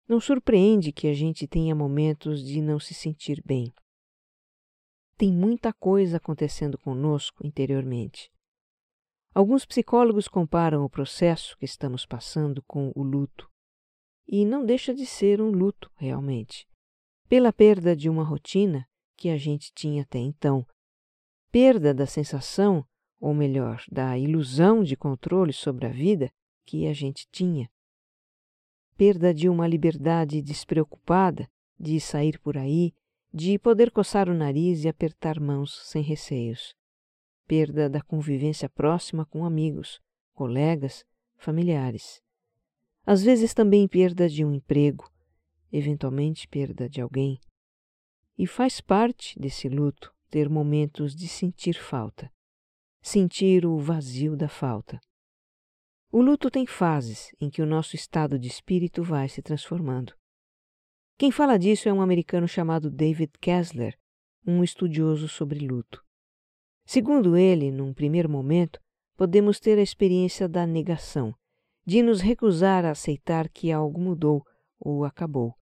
Não 0.08 0.20
surpreende 0.20 0.92
que 0.92 1.08
a 1.08 1.14
gente 1.14 1.48
tenha 1.48 1.74
momentos 1.74 2.44
de 2.44 2.62
não 2.62 2.80
se 2.80 2.94
sentir 2.94 3.42
bem. 3.46 3.74
Tem 5.18 5.32
muita 5.32 5.72
coisa 5.72 6.18
acontecendo 6.18 6.78
conosco 6.78 7.46
interiormente. 7.46 8.32
Alguns 9.34 9.66
psicólogos 9.66 10.28
comparam 10.28 10.84
o 10.84 10.90
processo 10.90 11.58
que 11.58 11.66
estamos 11.66 12.06
passando 12.06 12.62
com 12.64 12.92
o 12.96 13.02
luto. 13.02 13.50
E 14.28 14.46
não 14.46 14.66
deixa 14.66 14.94
de 14.94 15.06
ser 15.06 15.42
um 15.42 15.50
luto, 15.50 15.92
realmente. 15.96 16.68
Pela 17.28 17.52
perda 17.52 17.96
de 17.96 18.10
uma 18.10 18.24
rotina 18.24 18.88
que 19.18 19.30
a 19.30 19.38
gente 19.38 19.72
tinha 19.74 20.04
até 20.04 20.20
então. 20.20 20.66
Perda 21.52 21.94
da 21.94 22.06
sensação, 22.06 22.86
ou 23.20 23.34
melhor, 23.34 23.84
da 23.92 24.18
ilusão 24.18 24.84
de 24.84 24.96
controle 24.96 25.54
sobre 25.54 25.86
a 25.86 25.90
vida 25.90 26.32
que 26.66 26.88
a 26.88 26.94
gente 26.94 27.28
tinha. 27.32 27.70
Perda 28.96 29.34
de 29.34 29.50
uma 29.50 29.68
liberdade 29.68 30.42
despreocupada 30.42 31.50
de 31.80 32.00
sair 32.00 32.40
por 32.40 32.58
aí, 32.58 32.94
de 33.34 33.58
poder 33.58 33.92
coçar 33.92 34.30
o 34.30 34.34
nariz 34.34 34.84
e 34.84 34.88
apertar 34.88 35.40
mãos 35.40 35.82
sem 35.88 36.02
receios 36.04 36.76
perda 37.48 37.90
da 37.90 38.02
convivência 38.02 38.70
próxima 38.70 39.26
com 39.26 39.46
amigos, 39.46 40.02
colegas, 40.34 41.06
familiares. 41.38 42.22
Às 43.06 43.22
vezes 43.22 43.54
também 43.54 43.88
perda 43.88 44.30
de 44.30 44.46
um 44.46 44.54
emprego, 44.54 45.10
eventualmente 45.72 46.48
perda 46.48 46.90
de 46.90 47.02
alguém. 47.02 47.40
E 48.38 48.48
faz 48.48 48.82
parte 48.82 49.38
desse 49.38 49.68
luto 49.68 50.14
ter 50.30 50.50
momentos 50.50 51.16
de 51.16 51.28
sentir 51.28 51.76
falta, 51.76 52.32
sentir 53.02 53.66
o 53.66 53.78
vazio 53.78 54.36
da 54.36 54.48
falta. 54.48 55.00
O 56.16 56.22
luto 56.22 56.52
tem 56.52 56.68
fases 56.68 57.34
em 57.42 57.50
que 57.50 57.60
o 57.60 57.66
nosso 57.66 57.96
estado 57.96 58.38
de 58.38 58.48
espírito 58.48 59.02
vai 59.02 59.28
se 59.28 59.42
transformando. 59.42 60.14
Quem 61.18 61.32
fala 61.32 61.58
disso 61.58 61.90
é 61.90 61.94
um 61.94 62.04
americano 62.04 62.48
chamado 62.48 62.92
David 62.92 63.32
Kessler, 63.42 63.98
um 64.46 64.64
estudioso 64.64 65.28
sobre 65.28 65.68
luto. 65.68 66.06
Segundo 66.86 67.36
ele, 67.36 67.72
num 67.72 67.96
primeiro 67.96 68.30
momento, 68.30 68.80
podemos 69.18 69.60
ter 69.60 69.80
a 69.80 69.82
experiência 69.82 70.48
da 70.48 70.68
negação, 70.68 71.34
de 71.84 72.04
nos 72.04 72.22
recusar 72.22 72.86
a 72.86 72.92
aceitar 72.92 73.50
que 73.50 73.72
algo 73.72 74.00
mudou 74.00 74.46
ou 74.80 75.06
acabou. 75.06 75.56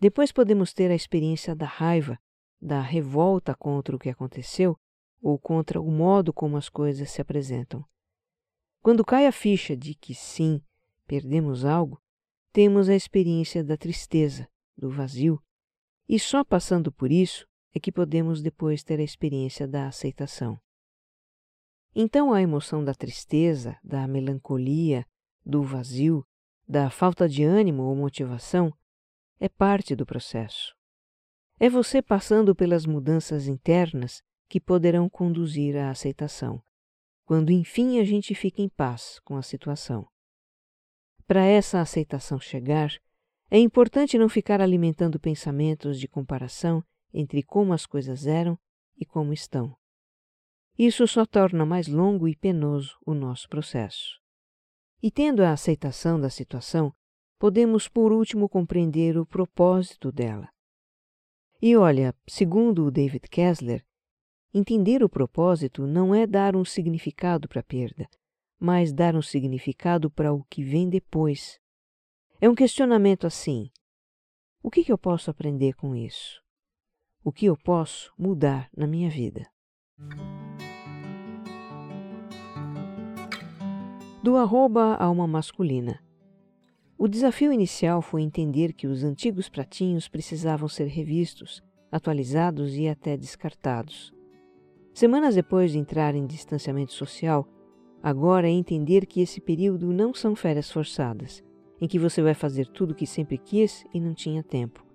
Depois 0.00 0.32
podemos 0.32 0.72
ter 0.72 0.90
a 0.90 0.94
experiência 0.94 1.54
da 1.54 1.66
raiva, 1.66 2.18
da 2.58 2.80
revolta 2.80 3.54
contra 3.54 3.94
o 3.94 3.98
que 3.98 4.08
aconteceu 4.08 4.74
ou 5.20 5.38
contra 5.38 5.78
o 5.82 5.90
modo 5.90 6.32
como 6.32 6.56
as 6.56 6.70
coisas 6.70 7.10
se 7.10 7.20
apresentam. 7.20 7.84
Quando 8.84 9.02
cai 9.02 9.26
a 9.26 9.32
ficha 9.32 9.74
de 9.74 9.94
que 9.94 10.14
sim, 10.14 10.60
perdemos 11.06 11.64
algo, 11.64 11.98
temos 12.52 12.86
a 12.86 12.94
experiência 12.94 13.64
da 13.64 13.78
tristeza, 13.78 14.46
do 14.76 14.90
vazio, 14.90 15.42
e 16.06 16.18
só 16.18 16.44
passando 16.44 16.92
por 16.92 17.10
isso 17.10 17.48
é 17.74 17.80
que 17.80 17.90
podemos 17.90 18.42
depois 18.42 18.84
ter 18.84 19.00
a 19.00 19.02
experiência 19.02 19.66
da 19.66 19.86
aceitação. 19.86 20.60
Então, 21.94 22.34
a 22.34 22.42
emoção 22.42 22.84
da 22.84 22.92
tristeza, 22.92 23.74
da 23.82 24.06
melancolia, 24.06 25.06
do 25.46 25.62
vazio, 25.62 26.22
da 26.68 26.90
falta 26.90 27.26
de 27.26 27.42
ânimo 27.42 27.84
ou 27.84 27.96
motivação 27.96 28.70
é 29.40 29.48
parte 29.48 29.96
do 29.96 30.04
processo. 30.04 30.76
É 31.58 31.70
você 31.70 32.02
passando 32.02 32.54
pelas 32.54 32.84
mudanças 32.84 33.48
internas 33.48 34.22
que 34.46 34.60
poderão 34.60 35.08
conduzir 35.08 35.74
à 35.74 35.88
aceitação, 35.88 36.62
quando 37.24 37.50
enfim 37.50 37.98
a 37.98 38.04
gente 38.04 38.34
fica 38.34 38.60
em 38.60 38.68
paz 38.68 39.18
com 39.24 39.36
a 39.36 39.42
situação. 39.42 40.06
Para 41.26 41.44
essa 41.44 41.80
aceitação 41.80 42.38
chegar, 42.38 42.90
é 43.50 43.58
importante 43.58 44.18
não 44.18 44.28
ficar 44.28 44.60
alimentando 44.60 45.18
pensamentos 45.18 45.98
de 45.98 46.06
comparação 46.06 46.84
entre 47.12 47.42
como 47.42 47.72
as 47.72 47.86
coisas 47.86 48.26
eram 48.26 48.58
e 48.96 49.06
como 49.06 49.32
estão. 49.32 49.76
Isso 50.78 51.06
só 51.06 51.24
torna 51.24 51.64
mais 51.64 51.86
longo 51.86 52.26
e 52.26 52.34
penoso 52.34 52.98
o 53.06 53.14
nosso 53.14 53.48
processo. 53.48 54.20
E 55.02 55.10
tendo 55.10 55.42
a 55.42 55.52
aceitação 55.52 56.20
da 56.20 56.28
situação, 56.28 56.92
podemos 57.38 57.88
por 57.88 58.12
último 58.12 58.48
compreender 58.48 59.16
o 59.16 59.26
propósito 59.26 60.10
dela. 60.10 60.48
E 61.62 61.76
olha, 61.76 62.14
segundo 62.28 62.84
o 62.84 62.90
David 62.90 63.28
Kessler, 63.28 63.84
entender 64.54 65.02
o 65.02 65.08
propósito 65.08 65.84
não 65.84 66.14
é 66.14 66.26
dar 66.28 66.54
um 66.54 66.64
significado 66.64 67.48
para 67.48 67.60
a 67.60 67.64
perda, 67.64 68.08
mas 68.58 68.92
dar 68.92 69.16
um 69.16 69.22
significado 69.22 70.08
para 70.08 70.32
o 70.32 70.44
que 70.44 70.62
vem 70.62 70.88
depois. 70.88 71.58
É 72.40 72.48
um 72.48 72.54
questionamento 72.54 73.26
assim: 73.26 73.68
o 74.62 74.70
que, 74.70 74.84
que 74.84 74.92
eu 74.92 74.96
posso 74.96 75.28
aprender 75.28 75.74
com 75.74 75.96
isso? 75.96 76.40
O 77.24 77.32
que 77.32 77.46
eu 77.46 77.56
posso 77.56 78.12
mudar 78.16 78.68
na 78.76 78.86
minha 78.86 79.10
vida? 79.10 79.44
Do 84.22 84.36
arroba 84.36 84.94
alma 84.94 85.26
masculina. 85.26 86.00
O 86.96 87.08
desafio 87.08 87.52
inicial 87.52 88.00
foi 88.00 88.22
entender 88.22 88.72
que 88.72 88.86
os 88.86 89.02
antigos 89.02 89.48
pratinhos 89.48 90.08
precisavam 90.08 90.68
ser 90.68 90.86
revistos, 90.86 91.62
atualizados 91.90 92.76
e 92.76 92.88
até 92.88 93.16
descartados. 93.16 94.13
Semanas 94.94 95.34
depois 95.34 95.72
de 95.72 95.78
entrar 95.78 96.14
em 96.14 96.24
distanciamento 96.24 96.92
social, 96.92 97.48
agora 98.00 98.46
é 98.46 98.52
entender 98.52 99.06
que 99.06 99.20
esse 99.20 99.40
período 99.40 99.92
não 99.92 100.14
são 100.14 100.36
férias 100.36 100.70
forçadas, 100.70 101.42
em 101.80 101.88
que 101.88 101.98
você 101.98 102.22
vai 102.22 102.32
fazer 102.32 102.68
tudo 102.68 102.92
o 102.92 102.94
que 102.94 103.04
sempre 103.04 103.36
quis 103.36 103.84
e 103.92 103.98
não 103.98 104.14
tinha 104.14 104.40
tempo. 104.40 104.86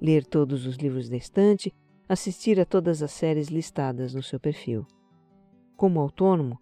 Ler 0.00 0.24
todos 0.24 0.64
os 0.66 0.76
livros 0.76 1.10
da 1.10 1.18
estante, 1.18 1.70
assistir 2.08 2.58
a 2.58 2.64
todas 2.64 3.02
as 3.02 3.12
séries 3.12 3.48
listadas 3.48 4.14
no 4.14 4.22
seu 4.22 4.40
perfil. 4.40 4.86
Como 5.76 6.00
autônomo, 6.00 6.58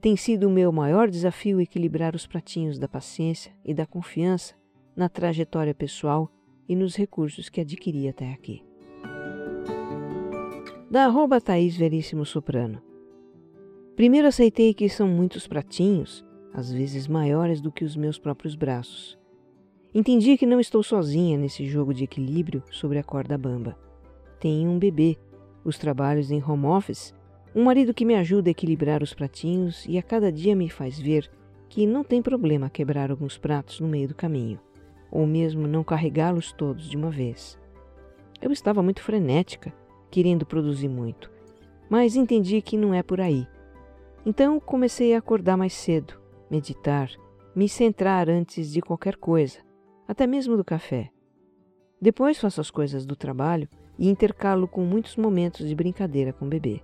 tem 0.00 0.16
sido 0.16 0.46
o 0.46 0.52
meu 0.52 0.70
maior 0.70 1.10
desafio 1.10 1.60
equilibrar 1.60 2.14
os 2.14 2.28
pratinhos 2.28 2.78
da 2.78 2.86
paciência 2.86 3.52
e 3.64 3.74
da 3.74 3.86
confiança 3.86 4.54
na 4.94 5.08
trajetória 5.08 5.74
pessoal 5.74 6.30
e 6.68 6.76
nos 6.76 6.94
recursos 6.94 7.48
que 7.48 7.60
adquiri 7.60 8.08
até 8.08 8.32
aqui 8.32 8.69
da 10.90 11.04
arroba 11.04 11.40
Thaís 11.40 11.76
Veríssimo 11.76 12.26
Soprano. 12.26 12.82
Primeiro 13.94 14.26
aceitei 14.26 14.74
que 14.74 14.88
são 14.88 15.06
muitos 15.06 15.46
pratinhos, 15.46 16.26
às 16.52 16.72
vezes 16.72 17.06
maiores 17.06 17.60
do 17.60 17.70
que 17.70 17.84
os 17.84 17.94
meus 17.94 18.18
próprios 18.18 18.56
braços. 18.56 19.16
Entendi 19.94 20.36
que 20.36 20.44
não 20.44 20.58
estou 20.58 20.82
sozinha 20.82 21.38
nesse 21.38 21.64
jogo 21.64 21.94
de 21.94 22.02
equilíbrio 22.02 22.60
sobre 22.72 22.98
a 22.98 23.04
corda 23.04 23.38
bamba. 23.38 23.78
Tenho 24.40 24.68
um 24.68 24.80
bebê, 24.80 25.16
os 25.64 25.78
trabalhos 25.78 26.32
em 26.32 26.42
home 26.42 26.66
office, 26.66 27.14
um 27.54 27.62
marido 27.62 27.94
que 27.94 28.04
me 28.04 28.16
ajuda 28.16 28.50
a 28.50 28.52
equilibrar 28.52 29.00
os 29.00 29.14
pratinhos 29.14 29.86
e 29.86 29.96
a 29.96 30.02
cada 30.02 30.32
dia 30.32 30.56
me 30.56 30.68
faz 30.68 30.98
ver 30.98 31.30
que 31.68 31.86
não 31.86 32.02
tem 32.02 32.20
problema 32.20 32.68
quebrar 32.68 33.12
alguns 33.12 33.38
pratos 33.38 33.78
no 33.78 33.86
meio 33.86 34.08
do 34.08 34.14
caminho, 34.16 34.58
ou 35.08 35.24
mesmo 35.24 35.68
não 35.68 35.84
carregá-los 35.84 36.52
todos 36.52 36.90
de 36.90 36.96
uma 36.96 37.10
vez. 37.10 37.56
Eu 38.42 38.50
estava 38.50 38.82
muito 38.82 39.02
frenética, 39.02 39.72
querendo 40.10 40.44
produzir 40.44 40.88
muito, 40.88 41.30
mas 41.88 42.16
entendi 42.16 42.60
que 42.60 42.76
não 42.76 42.92
é 42.92 43.02
por 43.02 43.20
aí. 43.20 43.46
Então 44.24 44.60
comecei 44.60 45.14
a 45.14 45.18
acordar 45.18 45.56
mais 45.56 45.72
cedo, 45.72 46.20
meditar, 46.50 47.10
me 47.54 47.68
centrar 47.68 48.28
antes 48.28 48.72
de 48.72 48.80
qualquer 48.80 49.16
coisa, 49.16 49.58
até 50.06 50.26
mesmo 50.26 50.56
do 50.56 50.64
café. 50.64 51.10
Depois 52.00 52.38
faço 52.38 52.60
as 52.60 52.70
coisas 52.70 53.04
do 53.04 53.14
trabalho 53.14 53.68
e 53.98 54.08
intercalo 54.08 54.66
com 54.66 54.82
muitos 54.84 55.16
momentos 55.16 55.68
de 55.68 55.74
brincadeira 55.74 56.32
com 56.32 56.46
o 56.46 56.48
bebê. 56.48 56.82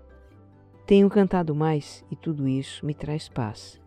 Tenho 0.87 1.09
cantado 1.09 1.55
mais 1.55 2.05
e 2.11 2.17
tudo 2.17 2.47
isso 2.47 2.85
me 2.85 2.95
traz 2.95 3.29
paz. 3.29 3.81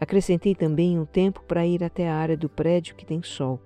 Acrescentei 0.00 0.54
também 0.54 0.98
um 0.98 1.06
tempo 1.06 1.42
para 1.44 1.66
ir 1.66 1.82
até 1.82 2.08
a 2.08 2.16
área 2.16 2.36
do 2.36 2.48
prédio 2.48 2.94
que 2.94 3.06
tem 3.06 3.22
sol. 3.22 3.58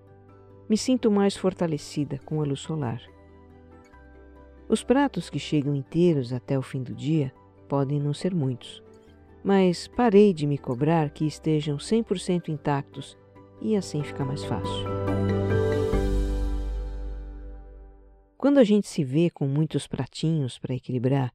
Me 0.69 0.77
sinto 0.77 1.11
mais 1.11 1.37
fortalecida 1.37 2.21
com 2.25 2.41
a 2.41 2.45
luz 2.45 2.61
solar. 2.61 3.03
Os 4.69 4.85
pratos 4.85 5.31
que 5.31 5.39
chegam 5.39 5.75
inteiros 5.75 6.31
até 6.31 6.59
o 6.59 6.63
fim 6.63 6.83
do 6.83 6.95
dia 6.95 7.33
podem 7.67 7.99
não 7.99 8.13
ser 8.13 8.35
muitos, 8.35 8.83
mas 9.43 9.89
parei 9.89 10.35
de 10.35 10.47
me 10.47 10.59
cobrar 10.59 11.09
que 11.09 11.27
estejam 11.27 11.79
100% 11.79 12.51
intactos 12.51 13.17
e 13.63 13.75
assim 13.75 14.03
fica 14.03 14.27
mais 14.27 14.45
fácil. 14.45 14.85
Quando 18.37 18.59
a 18.59 18.65
gente 18.65 18.87
se 18.87 19.03
vê 19.03 19.31
com 19.31 19.49
muitos 19.49 19.87
pratinhos 19.87 20.59
para 20.59 20.75
equilibrar, 20.75 21.33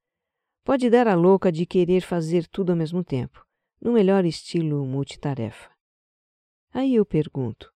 pode 0.63 0.87
dar 0.89 1.07
a 1.07 1.15
louca 1.15 1.51
de 1.51 1.65
querer 1.65 2.01
fazer 2.01 2.47
tudo 2.47 2.69
ao 2.69 2.77
mesmo 2.77 3.03
tempo, 3.03 3.43
no 3.81 3.91
melhor 3.93 4.25
estilo 4.25 4.85
multitarefa. 4.85 5.71
Aí 6.71 6.95
eu 6.95 7.05
pergunto: 7.05 7.73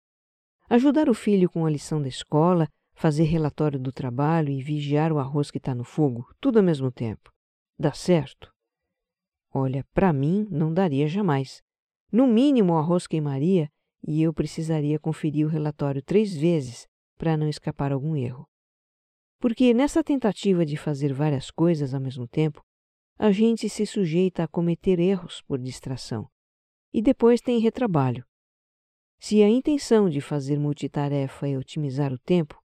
ajudar 0.69 1.09
o 1.09 1.13
filho 1.13 1.49
com 1.49 1.65
a 1.65 1.69
lição 1.69 2.01
da 2.01 2.09
escola 2.09 2.67
fazer 2.95 3.23
relatório 3.23 3.79
do 3.79 3.91
trabalho 3.91 4.49
e 4.49 4.63
vigiar 4.63 5.11
o 5.11 5.19
arroz 5.19 5.51
que 5.51 5.57
está 5.57 5.75
no 5.75 5.83
fogo, 5.83 6.27
tudo 6.39 6.57
ao 6.57 6.63
mesmo 6.63 6.91
tempo. 6.91 7.31
Dá 7.77 7.91
certo? 7.91 8.51
Olha, 9.53 9.85
para 9.93 10.13
mim 10.13 10.47
não 10.49 10.73
daria 10.73 11.07
jamais. 11.07 11.61
No 12.11 12.25
mínimo 12.25 12.73
o 12.73 12.77
arroz 12.77 13.05
queimaria 13.05 13.69
e 14.07 14.21
eu 14.21 14.33
precisaria 14.33 14.99
conferir 14.99 15.45
o 15.45 15.49
relatório 15.49 16.01
três 16.01 16.35
vezes 16.35 16.87
para 17.17 17.35
não 17.35 17.49
escapar 17.49 17.91
algum 17.91 18.15
erro. 18.15 18.47
Porque 19.39 19.73
nessa 19.73 20.03
tentativa 20.03 20.65
de 20.65 20.77
fazer 20.77 21.13
várias 21.13 21.51
coisas 21.51 21.93
ao 21.93 21.99
mesmo 21.99 22.27
tempo, 22.27 22.63
a 23.17 23.31
gente 23.31 23.69
se 23.69 23.85
sujeita 23.85 24.43
a 24.43 24.47
cometer 24.47 24.99
erros 24.99 25.41
por 25.41 25.59
distração. 25.59 26.29
E 26.93 27.01
depois 27.01 27.41
tem 27.41 27.59
retrabalho. 27.59 28.25
Se 29.19 29.41
a 29.41 29.49
intenção 29.49 30.09
de 30.09 30.21
fazer 30.21 30.59
multitarefa 30.59 31.47
é 31.47 31.57
otimizar 31.57 32.13
o 32.13 32.19
tempo, 32.19 32.61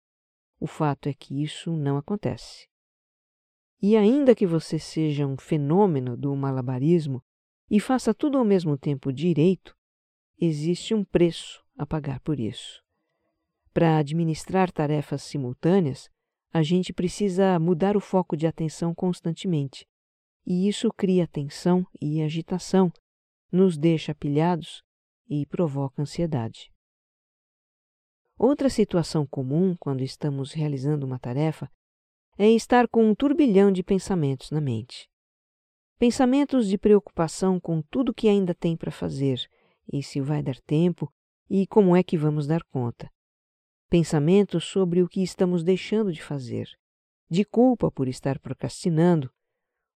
o 0.60 0.68
fato 0.68 1.08
é 1.08 1.14
que 1.14 1.42
isso 1.42 1.72
não 1.76 1.98
acontece. 1.98 2.68
E 3.82 3.96
ainda 3.96 4.36
que 4.36 4.46
você 4.46 4.78
seja 4.78 5.26
um 5.26 5.38
fenômeno 5.38 6.18
do 6.18 6.36
malabarismo 6.36 7.24
e 7.70 7.80
faça 7.80 8.14
tudo 8.14 8.38
ao 8.38 8.44
mesmo 8.44 8.78
tempo 8.78 9.14
direito, 9.14 9.74
existe 10.38 10.94
um 10.94 11.04
preço 11.04 11.64
a 11.78 11.86
pagar 11.86 12.20
por 12.20 12.40
isso. 12.40 12.84
Para 13.74 13.98
administrar 13.98 14.72
tarefas 14.72 15.24
simultâneas, 15.24 16.10
a 16.52 16.62
gente 16.64 16.92
precisa 16.92 17.58
mudar 17.60 17.96
o 17.96 18.02
foco 18.02 18.36
de 18.36 18.48
atenção 18.48 18.94
constantemente, 18.94 19.88
e 20.46 20.68
isso 20.68 20.92
cria 20.92 21.28
tensão 21.28 21.86
e 22.02 22.22
agitação, 22.22 22.92
nos 23.52 23.78
deixa 23.78 24.14
pilhados 24.16 24.84
e 25.30 25.46
provoca 25.46 26.02
ansiedade. 26.02 26.72
Outra 28.42 28.70
situação 28.70 29.28
comum 29.28 29.76
quando 29.78 30.02
estamos 30.02 30.54
realizando 30.54 31.06
uma 31.06 31.20
tarefa 31.20 31.70
é 32.38 32.50
estar 32.50 32.88
com 32.88 33.04
um 33.04 33.14
turbilhão 33.14 33.70
de 33.70 33.84
pensamentos 33.84 34.50
na 34.50 34.62
mente. 34.62 35.10
Pensamentos 35.98 36.70
de 36.70 36.78
preocupação 36.78 37.60
com 37.60 37.82
tudo 37.82 38.14
que 38.14 38.30
ainda 38.30 38.56
tem 38.56 38.78
para 38.78 38.92
fazer 38.92 39.46
e 39.92 40.02
se 40.02 40.22
vai 40.22 40.42
dar 40.42 40.56
tempo 40.62 41.14
e 41.50 41.68
como 41.68 41.98
é 41.98 42.02
que 42.02 42.18
vamos 42.18 42.48
dar 42.48 42.64
conta. 42.64 43.12
Pensamentos 43.90 44.64
sobre 44.64 45.04
o 45.04 45.10
que 45.10 45.22
estamos 45.22 45.62
deixando 45.62 46.14
de 46.14 46.24
fazer, 46.24 46.70
de 47.30 47.44
culpa 47.44 47.92
por 47.92 48.08
estar 48.08 48.40
procrastinando. 48.40 49.30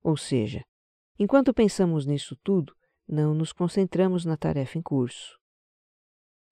Ou 0.04 0.18
seja, 0.18 0.66
enquanto 1.18 1.54
pensamos 1.54 2.06
nisso 2.06 2.36
tudo, 2.44 2.76
não 3.08 3.34
nos 3.34 3.54
concentramos 3.54 4.26
na 4.26 4.36
tarefa 4.36 4.78
em 4.78 4.82
curso. 4.82 5.42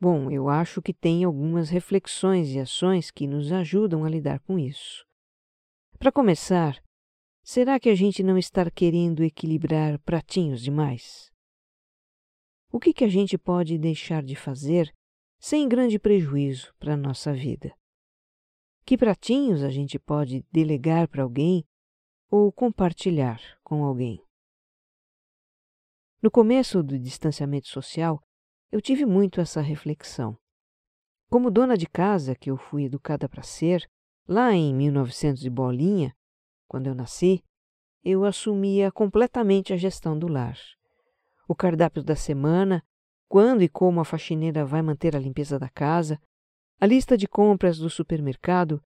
Bom, 0.01 0.31
eu 0.31 0.49
acho 0.49 0.81
que 0.81 0.95
tem 0.95 1.23
algumas 1.23 1.69
reflexões 1.69 2.49
e 2.49 2.59
ações 2.59 3.11
que 3.11 3.27
nos 3.27 3.51
ajudam 3.51 4.03
a 4.03 4.09
lidar 4.09 4.39
com 4.39 4.57
isso. 4.57 5.05
Para 5.99 6.11
começar, 6.11 6.83
será 7.43 7.79
que 7.79 7.87
a 7.87 7.93
gente 7.93 8.23
não 8.23 8.35
está 8.35 8.67
querendo 8.71 9.23
equilibrar 9.23 9.99
pratinhos 9.99 10.63
demais? 10.63 11.31
O 12.71 12.79
que, 12.79 12.93
que 12.93 13.03
a 13.03 13.07
gente 13.07 13.37
pode 13.37 13.77
deixar 13.77 14.23
de 14.23 14.35
fazer 14.35 14.91
sem 15.39 15.69
grande 15.69 15.99
prejuízo 15.99 16.73
para 16.79 16.95
a 16.95 16.97
nossa 16.97 17.31
vida? 17.31 17.71
Que 18.83 18.97
pratinhos 18.97 19.61
a 19.61 19.69
gente 19.69 19.99
pode 19.99 20.43
delegar 20.51 21.07
para 21.09 21.21
alguém 21.21 21.63
ou 22.27 22.51
compartilhar 22.51 23.39
com 23.63 23.83
alguém? 23.83 24.19
No 26.19 26.31
começo 26.31 26.81
do 26.81 26.97
distanciamento 26.97 27.67
social, 27.67 28.19
eu 28.71 28.79
tive 28.79 29.05
muito 29.05 29.41
essa 29.41 29.59
reflexão. 29.59 30.37
Como 31.29 31.51
dona 31.51 31.77
de 31.77 31.85
casa 31.85 32.35
que 32.35 32.49
eu 32.49 32.57
fui 32.57 32.85
educada 32.85 33.27
para 33.27 33.43
ser, 33.43 33.89
lá 34.27 34.53
em 34.53 34.73
1900 34.73 35.45
e 35.45 35.49
bolinha, 35.49 36.15
quando 36.67 36.87
eu 36.87 36.95
nasci, 36.95 37.43
eu 38.03 38.23
assumia 38.23 38.91
completamente 38.91 39.73
a 39.73 39.77
gestão 39.77 40.17
do 40.17 40.27
lar. 40.27 40.57
O 41.47 41.53
cardápio 41.53 42.01
da 42.01 42.15
semana, 42.15 42.83
quando 43.27 43.61
e 43.61 43.67
como 43.67 43.99
a 43.99 44.05
faxineira 44.05 44.65
vai 44.65 44.81
manter 44.81 45.15
a 45.15 45.19
limpeza 45.19 45.59
da 45.59 45.69
casa, 45.69 46.19
a 46.79 46.85
lista 46.85 47.17
de 47.17 47.27
compras 47.27 47.77
do 47.77 47.89
supermercado, 47.89 48.81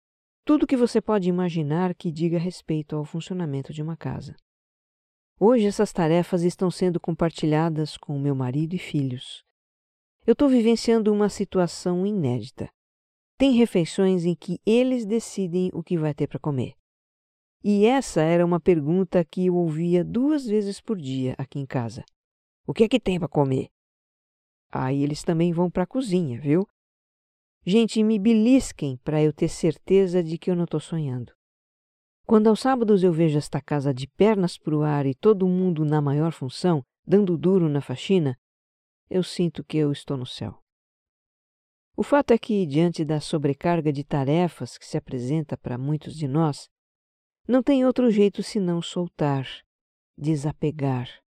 tudo 0.44 0.66
que 0.66 0.76
você 0.76 1.00
pode 1.00 1.28
imaginar 1.28 1.94
que 1.94 2.12
diga 2.12 2.38
respeito 2.38 2.96
ao 2.96 3.04
funcionamento 3.04 3.72
de 3.72 3.82
uma 3.82 3.96
casa. 3.96 4.36
Hoje 5.38 5.66
essas 5.66 5.92
tarefas 5.92 6.42
estão 6.42 6.70
sendo 6.70 7.00
compartilhadas 7.00 7.96
com 7.96 8.18
meu 8.18 8.34
marido 8.34 8.74
e 8.74 8.78
filhos. 8.78 9.42
Eu 10.30 10.34
estou 10.34 10.48
vivenciando 10.48 11.12
uma 11.12 11.28
situação 11.28 12.06
inédita. 12.06 12.70
Tem 13.36 13.50
refeições 13.50 14.24
em 14.24 14.32
que 14.32 14.60
eles 14.64 15.04
decidem 15.04 15.72
o 15.74 15.82
que 15.82 15.98
vai 15.98 16.14
ter 16.14 16.28
para 16.28 16.38
comer. 16.38 16.74
E 17.64 17.84
essa 17.84 18.20
era 18.20 18.46
uma 18.46 18.60
pergunta 18.60 19.24
que 19.24 19.46
eu 19.46 19.56
ouvia 19.56 20.04
duas 20.04 20.46
vezes 20.46 20.80
por 20.80 20.96
dia 20.98 21.34
aqui 21.36 21.58
em 21.58 21.66
casa. 21.66 22.04
O 22.64 22.72
que 22.72 22.84
é 22.84 22.88
que 22.88 23.00
tem 23.00 23.18
para 23.18 23.26
comer? 23.26 23.70
Aí 24.70 25.02
eles 25.02 25.24
também 25.24 25.52
vão 25.52 25.68
para 25.68 25.82
a 25.82 25.86
cozinha, 25.88 26.40
viu? 26.40 26.64
Gente, 27.66 28.00
me 28.04 28.16
belisquem 28.16 28.98
para 28.98 29.20
eu 29.20 29.32
ter 29.32 29.48
certeza 29.48 30.22
de 30.22 30.38
que 30.38 30.48
eu 30.48 30.54
não 30.54 30.62
estou 30.62 30.78
sonhando. 30.78 31.32
Quando 32.24 32.46
aos 32.46 32.60
sábados 32.60 33.02
eu 33.02 33.12
vejo 33.12 33.36
esta 33.36 33.60
casa 33.60 33.92
de 33.92 34.06
pernas 34.06 34.56
para 34.56 34.76
o 34.76 34.82
ar 34.82 35.06
e 35.06 35.12
todo 35.12 35.48
mundo 35.48 35.84
na 35.84 36.00
maior 36.00 36.30
função, 36.30 36.84
dando 37.04 37.36
duro 37.36 37.68
na 37.68 37.80
faxina, 37.80 38.38
eu 39.10 39.22
sinto 39.22 39.64
que 39.64 39.76
eu 39.76 39.90
estou 39.90 40.16
no 40.16 40.24
céu. 40.24 40.62
O 41.96 42.02
fato 42.02 42.30
é 42.30 42.38
que, 42.38 42.64
diante 42.64 43.04
da 43.04 43.20
sobrecarga 43.20 43.92
de 43.92 44.04
tarefas 44.04 44.78
que 44.78 44.86
se 44.86 44.96
apresenta 44.96 45.58
para 45.58 45.76
muitos 45.76 46.14
de 46.14 46.28
nós, 46.28 46.70
não 47.46 47.62
tem 47.62 47.84
outro 47.84 48.10
jeito 48.10 48.42
senão 48.42 48.80
soltar, 48.80 49.46
desapegar. 50.16 51.20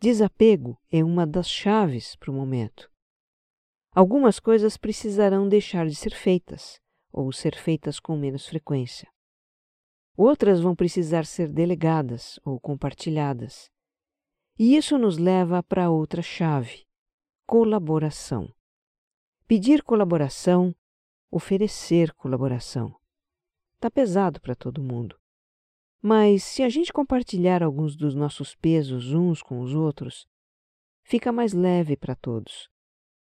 Desapego 0.00 0.80
é 0.90 1.04
uma 1.04 1.26
das 1.26 1.48
chaves 1.48 2.16
para 2.16 2.30
o 2.30 2.34
momento. 2.34 2.90
Algumas 3.94 4.40
coisas 4.40 4.76
precisarão 4.76 5.48
deixar 5.48 5.86
de 5.86 5.94
ser 5.94 6.14
feitas, 6.14 6.80
ou 7.12 7.30
ser 7.32 7.54
feitas 7.54 8.00
com 8.00 8.16
menos 8.16 8.46
frequência. 8.46 9.08
Outras 10.16 10.60
vão 10.60 10.74
precisar 10.74 11.26
ser 11.26 11.48
delegadas 11.52 12.40
ou 12.44 12.58
compartilhadas. 12.58 13.70
E 14.58 14.76
isso 14.76 14.96
nos 14.96 15.18
leva 15.18 15.62
para 15.62 15.90
outra 15.90 16.22
chave: 16.22 16.85
colaboração. 17.46 18.52
Pedir 19.46 19.84
colaboração, 19.84 20.74
oferecer 21.30 22.12
colaboração. 22.14 22.92
Está 23.76 23.88
pesado 23.88 24.40
para 24.40 24.56
todo 24.56 24.82
mundo. 24.82 25.16
Mas 26.02 26.42
se 26.42 26.64
a 26.64 26.68
gente 26.68 26.92
compartilhar 26.92 27.62
alguns 27.62 27.94
dos 27.94 28.16
nossos 28.16 28.56
pesos 28.56 29.12
uns 29.14 29.42
com 29.42 29.60
os 29.60 29.72
outros, 29.74 30.26
fica 31.04 31.30
mais 31.30 31.52
leve 31.52 31.96
para 31.96 32.16
todos. 32.16 32.68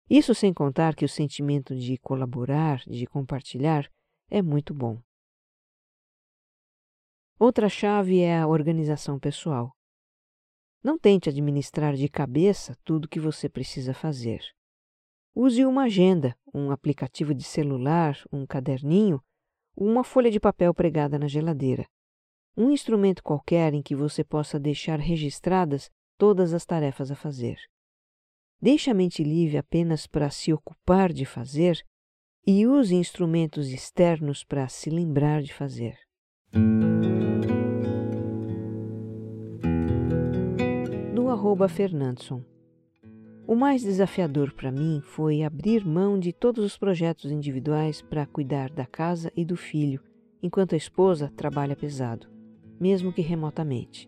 Isso 0.10 0.36
sem 0.36 0.54
contar 0.54 0.96
que 0.96 1.06
o 1.06 1.10
sentimento 1.10 1.74
de 1.74 1.98
colaborar, 1.98 2.80
de 2.86 3.06
compartilhar, 3.06 3.90
é 4.30 4.42
muito 4.42 4.74
bom. 4.74 5.02
Outra 7.40 7.70
chave 7.70 8.20
é 8.20 8.38
a 8.38 8.48
organização 8.48 9.18
pessoal. 9.18 9.79
Não 10.84 10.98
tente 10.98 11.28
administrar 11.28 11.94
de 11.96 12.08
cabeça 12.08 12.78
tudo 12.86 13.06
o 13.06 13.08
que 13.10 13.20
você 13.20 13.50
precisa 13.50 13.94
fazer. 13.94 14.40
Use 15.36 15.66
uma 15.66 15.84
agenda, 15.84 16.36
um 16.54 16.72
aplicativo 16.72 17.34
de 17.34 17.44
celular, 17.44 18.18
um 18.32 18.46
caderninho, 18.46 19.22
uma 19.76 20.04
folha 20.04 20.32
de 20.32 20.40
papel 20.40 20.74
pregada 20.74 21.20
na 21.20 21.28
geladeira. 21.28 21.86
Um 22.56 22.72
instrumento 22.72 23.24
qualquer 23.24 23.74
em 23.74 23.82
que 23.82 23.96
você 23.96 24.24
possa 24.24 24.60
deixar 24.60 25.00
registradas 25.00 25.90
todas 26.18 26.54
as 26.54 26.66
tarefas 26.66 27.12
a 27.12 27.16
fazer. 27.16 27.58
Deixe 28.62 28.90
a 28.90 28.94
mente 28.94 29.24
livre 29.24 29.58
apenas 29.58 30.06
para 30.06 30.30
se 30.30 30.52
ocupar 30.52 31.14
de 31.14 31.26
fazer 31.26 31.82
e 32.46 32.68
use 32.68 32.96
instrumentos 32.96 33.70
externos 33.70 34.44
para 34.44 34.68
se 34.68 34.90
lembrar 34.90 35.42
de 35.42 35.54
fazer. 35.54 35.98
Fernandson. 41.70 42.44
O 43.48 43.56
mais 43.56 43.82
desafiador 43.82 44.52
para 44.52 44.72
mim 44.72 45.02
foi 45.02 45.42
abrir 45.42 45.86
mão 45.86 46.20
de 46.20 46.34
todos 46.34 46.66
os 46.66 46.78
projetos 46.78 47.32
individuais 47.32 48.02
para 48.02 48.26
cuidar 48.26 48.70
da 48.70 48.86
casa 48.86 49.32
e 49.38 49.46
do 49.46 49.56
filho, 49.56 50.02
enquanto 50.44 50.74
a 50.74 50.78
esposa 50.78 51.32
trabalha 51.38 51.78
pesado, 51.78 52.28
mesmo 52.78 53.14
que 53.14 53.22
remotamente. 53.22 54.06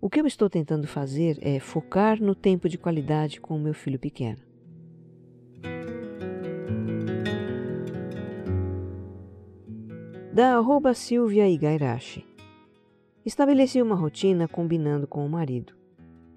O 0.00 0.08
que 0.08 0.18
eu 0.18 0.26
estou 0.26 0.48
tentando 0.48 0.86
fazer 0.86 1.38
é 1.42 1.60
focar 1.60 2.20
no 2.22 2.34
tempo 2.34 2.70
de 2.70 2.78
qualidade 2.78 3.38
com 3.38 3.54
o 3.54 3.60
meu 3.60 3.74
filho 3.74 3.98
pequeno. 3.98 4.40
Da 10.32 10.56
arroba 10.56 10.94
Silvia 10.94 11.46
Igairashi. 11.50 12.24
Estabeleci 13.26 13.82
uma 13.82 13.94
rotina 13.94 14.48
combinando 14.48 15.06
com 15.06 15.24
o 15.24 15.28
marido. 15.28 15.79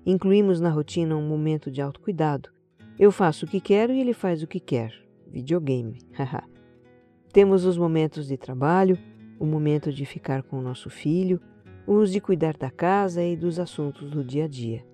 Incluímos 0.06 0.60
na 0.60 0.70
rotina 0.70 1.16
um 1.16 1.28
momento 1.28 1.72
de 1.72 1.82
autocuidado. 1.82 2.50
Eu 3.00 3.12
faço 3.12 3.46
o 3.46 3.48
que 3.48 3.62
quero 3.62 3.94
e 3.94 4.00
ele 4.00 4.14
faz 4.14 4.44
o 4.44 4.48
que 4.48 4.60
quer. 4.60 4.94
Videogame. 5.28 6.00
Temos 7.32 7.66
os 7.66 7.78
momentos 7.78 8.28
de 8.28 8.38
trabalho, 8.38 8.98
o 9.40 9.46
momento 9.46 9.92
de 9.92 10.06
ficar 10.06 10.44
com 10.44 10.60
o 10.60 10.62
nosso 10.62 10.90
filho, 10.90 11.42
os 11.88 12.12
de 12.12 12.22
cuidar 12.22 12.56
da 12.58 12.70
casa 12.70 13.24
e 13.24 13.36
dos 13.36 13.60
assuntos 13.60 14.12
do 14.12 14.24
dia 14.24 14.46
a 14.46 14.48
dia. 14.48 14.86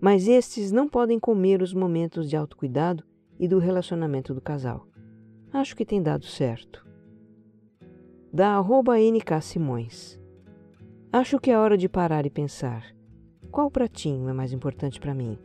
Mas 0.00 0.26
estes 0.26 0.72
não 0.72 0.88
podem 0.88 1.18
comer 1.18 1.62
os 1.62 1.72
momentos 1.72 2.28
de 2.28 2.36
autocuidado 2.36 3.04
e 3.38 3.46
do 3.46 3.58
relacionamento 3.58 4.34
do 4.34 4.40
casal. 4.40 4.86
Acho 5.52 5.76
que 5.76 5.84
tem 5.84 6.02
dado 6.02 6.24
certo. 6.24 6.86
Da 8.32 8.56
arroba 8.56 8.96
NK 8.98 9.40
Simões. 9.40 10.20
Acho 11.12 11.38
que 11.38 11.50
é 11.50 11.58
hora 11.58 11.76
de 11.76 11.88
parar 11.88 12.26
e 12.26 12.30
pensar. 12.30 12.84
Qual 13.52 13.70
pratinho 13.70 14.30
é 14.30 14.32
mais 14.32 14.50
importante 14.50 14.98
para 14.98 15.12
mim? 15.12 15.36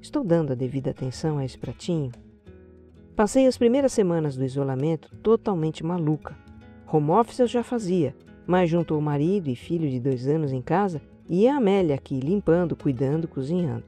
Estou 0.00 0.24
dando 0.24 0.50
a 0.50 0.56
devida 0.56 0.90
atenção 0.90 1.38
a 1.38 1.44
esse 1.44 1.56
pratinho? 1.56 2.10
Passei 3.14 3.46
as 3.46 3.56
primeiras 3.56 3.92
semanas 3.92 4.36
do 4.36 4.44
isolamento 4.44 5.08
totalmente 5.22 5.86
maluca. 5.86 6.36
Home 6.92 7.12
office 7.12 7.38
eu 7.38 7.46
já 7.46 7.62
fazia, 7.62 8.12
mas 8.44 8.68
junto 8.68 8.92
ao 8.92 9.00
marido 9.00 9.48
e 9.48 9.54
filho 9.54 9.88
de 9.88 10.00
dois 10.00 10.26
anos 10.26 10.52
em 10.52 10.60
casa, 10.60 11.00
e 11.28 11.46
a 11.46 11.58
Amélia 11.58 11.94
aqui 11.94 12.18
limpando, 12.18 12.74
cuidando, 12.74 13.28
cozinhando. 13.28 13.84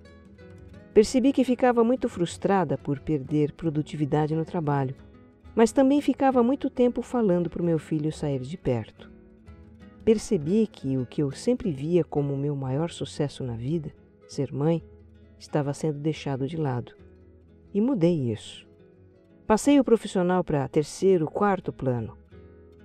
Percebi 0.94 1.32
que 1.32 1.42
ficava 1.42 1.82
muito 1.82 2.08
frustrada 2.08 2.78
por 2.78 3.00
perder 3.00 3.50
produtividade 3.54 4.32
no 4.36 4.44
trabalho, 4.44 4.94
mas 5.56 5.72
também 5.72 6.00
ficava 6.00 6.40
muito 6.40 6.70
tempo 6.70 7.02
falando 7.02 7.50
para 7.50 7.62
o 7.62 7.66
meu 7.66 7.80
filho 7.80 8.12
sair 8.12 8.42
de 8.42 8.56
perto. 8.56 9.13
Percebi 10.04 10.66
que 10.66 10.98
o 10.98 11.06
que 11.06 11.22
eu 11.22 11.30
sempre 11.30 11.70
via 11.70 12.04
como 12.04 12.34
o 12.34 12.38
meu 12.38 12.54
maior 12.54 12.90
sucesso 12.90 13.42
na 13.42 13.56
vida, 13.56 13.92
ser 14.28 14.52
mãe, 14.52 14.82
estava 15.38 15.72
sendo 15.72 15.98
deixado 15.98 16.46
de 16.46 16.56
lado. 16.56 16.94
E 17.72 17.80
mudei 17.80 18.30
isso. 18.30 18.66
Passei 19.46 19.80
o 19.80 19.84
profissional 19.84 20.44
para 20.44 20.68
terceiro, 20.68 21.26
quarto 21.26 21.72
plano 21.72 22.16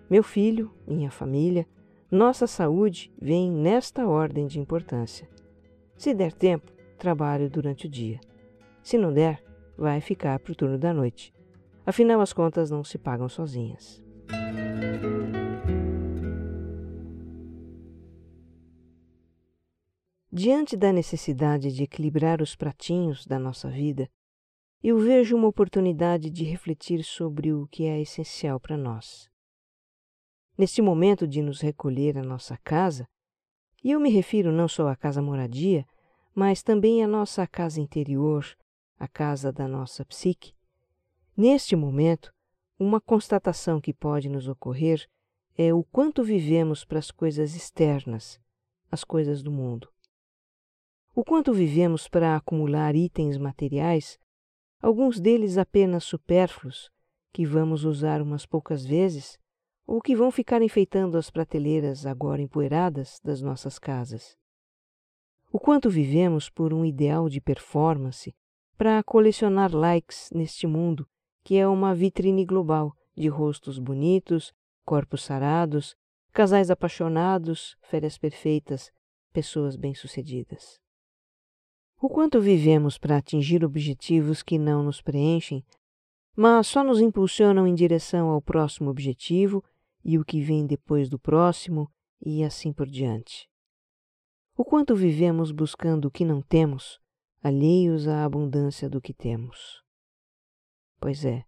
meu 0.10 0.24
filho, 0.24 0.72
minha 0.88 1.12
família, 1.12 1.68
nossa 2.10 2.48
saúde 2.48 3.12
vem 3.22 3.52
nesta 3.52 4.08
ordem 4.08 4.48
de 4.48 4.60
importância. 4.60 5.30
Se 5.96 6.16
der 6.16 6.34
tempo, 6.34 6.72
trabalho 6.98 7.48
durante 7.48 7.86
o 7.86 7.90
dia. 7.90 8.20
Se 8.82 8.98
não 8.98 9.14
der, 9.14 9.44
vai 9.78 10.02
ficar 10.02 10.40
para 10.40 10.52
o 10.52 10.56
turno 10.56 10.80
da 10.80 10.92
noite. 10.92 11.32
Afinal, 11.86 12.22
as 12.22 12.34
contas 12.34 12.72
não 12.72 12.84
se 12.84 12.98
pagam 12.98 13.30
sozinhas. 13.30 14.02
Diante 20.32 20.78
da 20.78 20.94
necessidade 20.94 21.72
de 21.72 21.82
equilibrar 21.82 22.40
os 22.40 22.56
pratinhos 22.56 23.26
da 23.26 23.40
nossa 23.40 23.68
vida, 23.68 24.08
eu 24.84 25.00
vejo 25.00 25.36
uma 25.36 25.48
oportunidade 25.48 26.30
de 26.30 26.44
refletir 26.44 27.04
sobre 27.04 27.52
o 27.52 27.66
que 27.66 27.86
é 27.86 28.00
essencial 28.00 28.60
para 28.60 28.78
nós. 28.78 29.28
Neste 30.56 30.84
momento 30.84 31.28
de 31.28 31.42
nos 31.42 31.62
recolher 31.62 32.16
à 32.16 32.22
nossa 32.22 32.56
casa, 32.58 33.10
e 33.84 33.90
eu 33.90 34.00
me 34.00 34.12
refiro 34.12 34.52
não 34.52 34.68
só 34.68 34.88
à 34.88 34.96
casa 34.96 35.20
moradia, 35.20 35.84
mas 36.36 36.62
também 36.62 37.04
à 37.04 37.08
nossa 37.08 37.48
casa 37.48 37.82
interior, 37.82 38.46
a 39.00 39.08
casa 39.08 39.52
da 39.52 39.68
nossa 39.68 40.06
psique, 40.06 40.54
neste 41.36 41.76
momento, 41.76 42.32
uma 42.78 43.02
constatação 43.02 43.82
que 43.82 43.96
pode 43.96 44.30
nos 44.30 44.48
ocorrer 44.48 45.10
é 45.58 45.74
o 45.74 45.84
quanto 45.84 46.24
vivemos 46.24 46.86
para 46.86 47.00
as 47.00 47.10
coisas 47.10 47.56
externas, 47.56 48.40
as 48.92 49.04
coisas 49.04 49.42
do 49.42 49.52
mundo. 49.52 49.90
O 51.16 51.24
quanto 51.24 51.54
vivemos 51.54 52.08
para 52.08 52.36
acumular 52.36 52.96
itens 52.96 53.38
materiais, 53.38 54.18
alguns 54.82 55.20
deles 55.20 55.58
apenas 55.58 56.04
supérfluos, 56.04 56.90
que 57.34 57.46
vamos 57.46 57.84
usar 57.84 58.22
umas 58.22 58.46
poucas 58.46 58.86
vezes, 58.86 59.38
ou 59.86 60.02
que 60.02 60.16
vão 60.16 60.32
ficar 60.32 60.62
enfeitando 60.62 61.18
as 61.18 61.30
prateleiras 61.30 62.06
agora 62.06 62.42
empoeiradas 62.42 63.20
das 63.24 63.42
nossas 63.42 63.80
casas. 63.80 64.38
O 65.52 65.60
quanto 65.60 65.90
vivemos 65.90 66.50
por 66.50 66.74
um 66.74 66.86
ideal 66.86 67.28
de 67.28 67.42
performance 67.42 68.34
para 68.78 69.04
colecionar 69.04 69.76
likes 69.76 70.30
neste 70.32 70.68
mundo 70.68 71.08
que 71.44 71.58
é 71.58 71.68
uma 71.68 71.96
vitrine 71.96 72.46
global 72.46 72.96
de 73.16 73.28
rostos 73.28 73.80
bonitos, 73.80 74.54
corpos 74.86 75.24
sarados, 75.24 75.96
casais 76.32 76.70
apaixonados, 76.70 77.76
férias 77.82 78.18
perfeitas, 78.18 78.92
pessoas 79.34 79.76
bem-sucedidas. 79.76 80.80
O 82.02 82.08
quanto 82.08 82.40
vivemos 82.40 82.98
para 82.98 83.18
atingir 83.18 83.66
objetivos 83.66 84.42
que 84.42 84.58
não 84.58 84.82
nos 84.82 85.02
preenchem, 85.02 85.66
mas 86.34 86.68
só 86.68 86.82
nos 86.82 87.02
impulsionam 87.02 87.68
em 87.68 87.76
direção 87.76 88.30
ao 88.30 88.42
próximo 88.42 88.90
objetivo 88.90 89.62
e 90.04 90.18
o 90.18 90.24
que 90.24 90.40
vem 90.40 90.66
depois 90.66 91.10
do 91.10 91.20
próximo 91.20 91.92
e 92.26 92.42
assim 92.42 92.72
por 92.72 92.88
diante. 92.88 93.50
O 94.56 94.64
quanto 94.64 94.96
vivemos 94.96 95.52
buscando 95.52 96.06
o 96.06 96.12
que 96.12 96.24
não 96.24 96.42
temos, 96.42 97.02
alheios 97.44 98.08
à 98.08 98.24
abundância 98.24 98.90
do 98.90 99.02
que 99.02 99.14
temos. 99.14 99.84
Pois 101.02 101.26
é. 101.26 101.44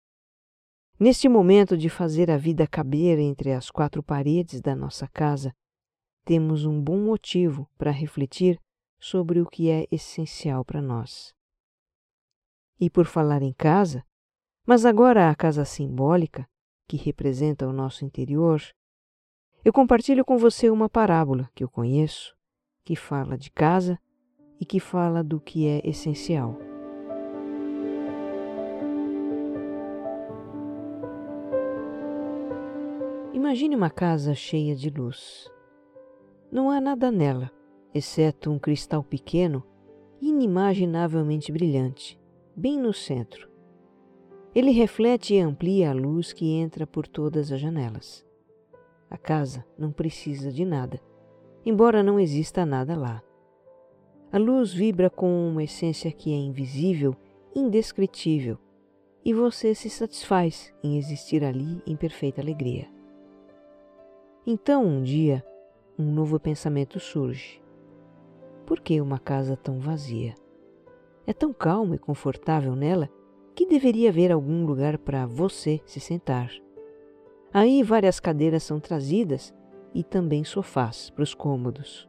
Neste 1.00 1.30
momento 1.30 1.78
de 1.78 1.90
fazer 1.90 2.30
a 2.30 2.38
vida 2.38 2.68
caber 2.68 3.18
entre 3.20 3.54
as 3.54 3.72
quatro 3.72 4.04
paredes 4.04 4.60
da 4.60 4.76
nossa 4.76 5.08
casa, 5.08 5.56
temos 6.26 6.66
um 6.66 6.82
bom 6.82 7.00
motivo 7.00 7.70
para 7.78 7.90
refletir 7.90 8.60
sobre 9.02 9.42
o 9.42 9.48
que 9.48 9.68
é 9.68 9.88
essencial 9.92 10.64
para 10.64 10.80
nós. 10.80 11.34
E 12.80 12.88
por 12.88 13.08
falar 13.08 13.42
em 13.42 13.52
casa, 13.52 14.06
mas 14.66 14.86
agora 14.86 15.30
a 15.30 15.36
casa 15.36 15.66
simbólica, 15.66 16.48
que 16.88 16.98
representa 16.98 17.68
o 17.68 17.74
nosso 17.74 18.06
interior, 18.06 18.62
eu 19.66 19.74
compartilho 19.74 20.24
com 20.24 20.38
você 20.38 20.70
uma 20.70 20.88
parábola 20.88 21.50
que 21.56 21.64
eu 21.64 21.70
conheço, 21.70 22.36
que 22.86 22.96
fala 22.96 23.36
de 23.38 23.50
casa 23.50 24.00
e 24.60 24.66
que 24.66 24.80
fala 24.80 25.24
do 25.24 25.40
que 25.40 25.68
é 25.68 25.82
essencial. 25.84 26.58
Imagine 33.34 33.76
uma 33.76 33.90
casa 33.90 34.36
cheia 34.36 34.76
de 34.76 34.90
luz. 34.92 35.50
Não 36.52 36.70
há 36.70 36.80
nada 36.80 37.12
nela, 37.12 37.52
exceto 37.94 38.52
um 38.52 38.60
cristal 38.60 39.04
pequeno, 39.04 39.64
inimaginavelmente 40.22 41.52
brilhante, 41.52 42.20
bem 42.56 42.80
no 42.80 42.94
centro. 42.94 43.50
Ele 44.54 44.72
reflete 44.72 45.34
e 45.34 45.40
amplia 45.40 45.92
a 45.92 45.94
luz 45.94 46.34
que 46.34 46.52
entra 46.52 46.86
por 46.86 47.08
todas 47.08 47.52
as 47.52 47.60
janelas. 47.60 48.26
A 49.10 49.18
casa 49.18 49.66
não 49.78 49.92
precisa 49.92 50.52
de 50.52 50.66
nada, 50.66 51.00
embora 51.66 52.04
não 52.04 52.20
exista 52.20 52.66
nada 52.66 52.96
lá. 52.98 53.24
A 54.32 54.38
luz 54.38 54.74
vibra 54.74 55.10
com 55.10 55.50
uma 55.50 55.64
essência 55.64 56.12
que 56.12 56.32
é 56.32 56.38
invisível, 56.38 57.16
indescritível, 57.56 58.58
e 59.24 59.34
você 59.34 59.76
se 59.76 59.90
satisfaz 59.90 60.74
em 60.84 60.98
existir 60.98 61.44
ali 61.44 61.82
em 61.86 61.96
perfeita 61.96 62.42
alegria. 62.42 62.88
Então, 64.46 64.86
um 64.86 65.04
dia, 65.04 65.46
um 65.98 66.12
novo 66.12 66.40
pensamento 66.40 67.00
surge. 67.00 67.62
Por 68.65 68.80
que 68.80 69.02
uma 69.02 69.19
casa 69.19 69.58
tão 69.58 69.80
vazia? 69.80 70.36
É 71.26 71.34
tão 71.34 71.54
calmo 71.54 71.93
e 71.93 71.97
confortável 71.97 72.76
nela 72.76 73.10
que 73.56 73.65
deveria 73.65 74.10
haver 74.10 74.32
algum 74.32 74.65
lugar 74.65 74.97
para 74.97 75.26
você 75.26 75.82
se 75.86 76.00
sentar. 76.00 76.52
Aí 77.54 77.84
várias 77.84 78.19
cadeiras 78.19 78.63
são 78.63 78.80
trazidas 78.80 79.54
e 79.93 80.04
também 80.04 80.43
sofás 80.43 81.10
para 81.10 81.24
os 81.24 81.34
cômodos. 81.34 82.08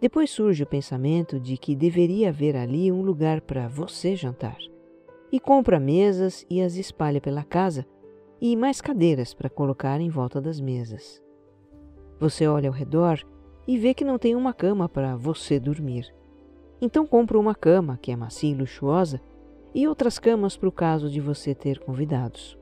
Depois 0.00 0.30
surge 0.30 0.64
o 0.64 0.66
pensamento 0.66 1.38
de 1.38 1.56
que 1.56 1.76
deveria 1.76 2.30
haver 2.30 2.56
ali 2.56 2.90
um 2.90 3.02
lugar 3.02 3.40
para 3.40 3.68
você 3.68 4.16
jantar. 4.16 4.58
E 5.30 5.38
compra 5.38 5.78
mesas 5.78 6.44
e 6.50 6.60
as 6.60 6.74
espalha 6.74 7.20
pela 7.20 7.44
casa 7.44 7.86
e 8.40 8.56
mais 8.56 8.80
cadeiras 8.80 9.32
para 9.32 9.48
colocar 9.48 10.00
em 10.00 10.10
volta 10.10 10.40
das 10.40 10.60
mesas. 10.60 11.22
Você 12.18 12.48
olha 12.48 12.68
ao 12.68 12.74
redor 12.74 13.24
e 13.66 13.78
vê 13.78 13.94
que 13.94 14.04
não 14.04 14.18
tem 14.18 14.34
uma 14.34 14.52
cama 14.52 14.88
para 14.88 15.16
você 15.16 15.58
dormir. 15.58 16.12
Então 16.80 17.06
compra 17.06 17.38
uma 17.38 17.54
cama 17.54 17.98
que 18.00 18.10
é 18.10 18.16
macia 18.16 18.50
e 18.50 18.54
luxuosa 18.54 19.20
e 19.74 19.86
outras 19.86 20.18
camas 20.18 20.56
para 20.56 20.68
o 20.68 20.72
caso 20.72 21.08
de 21.08 21.20
você 21.20 21.54
ter 21.54 21.78
convidados. 21.78 22.58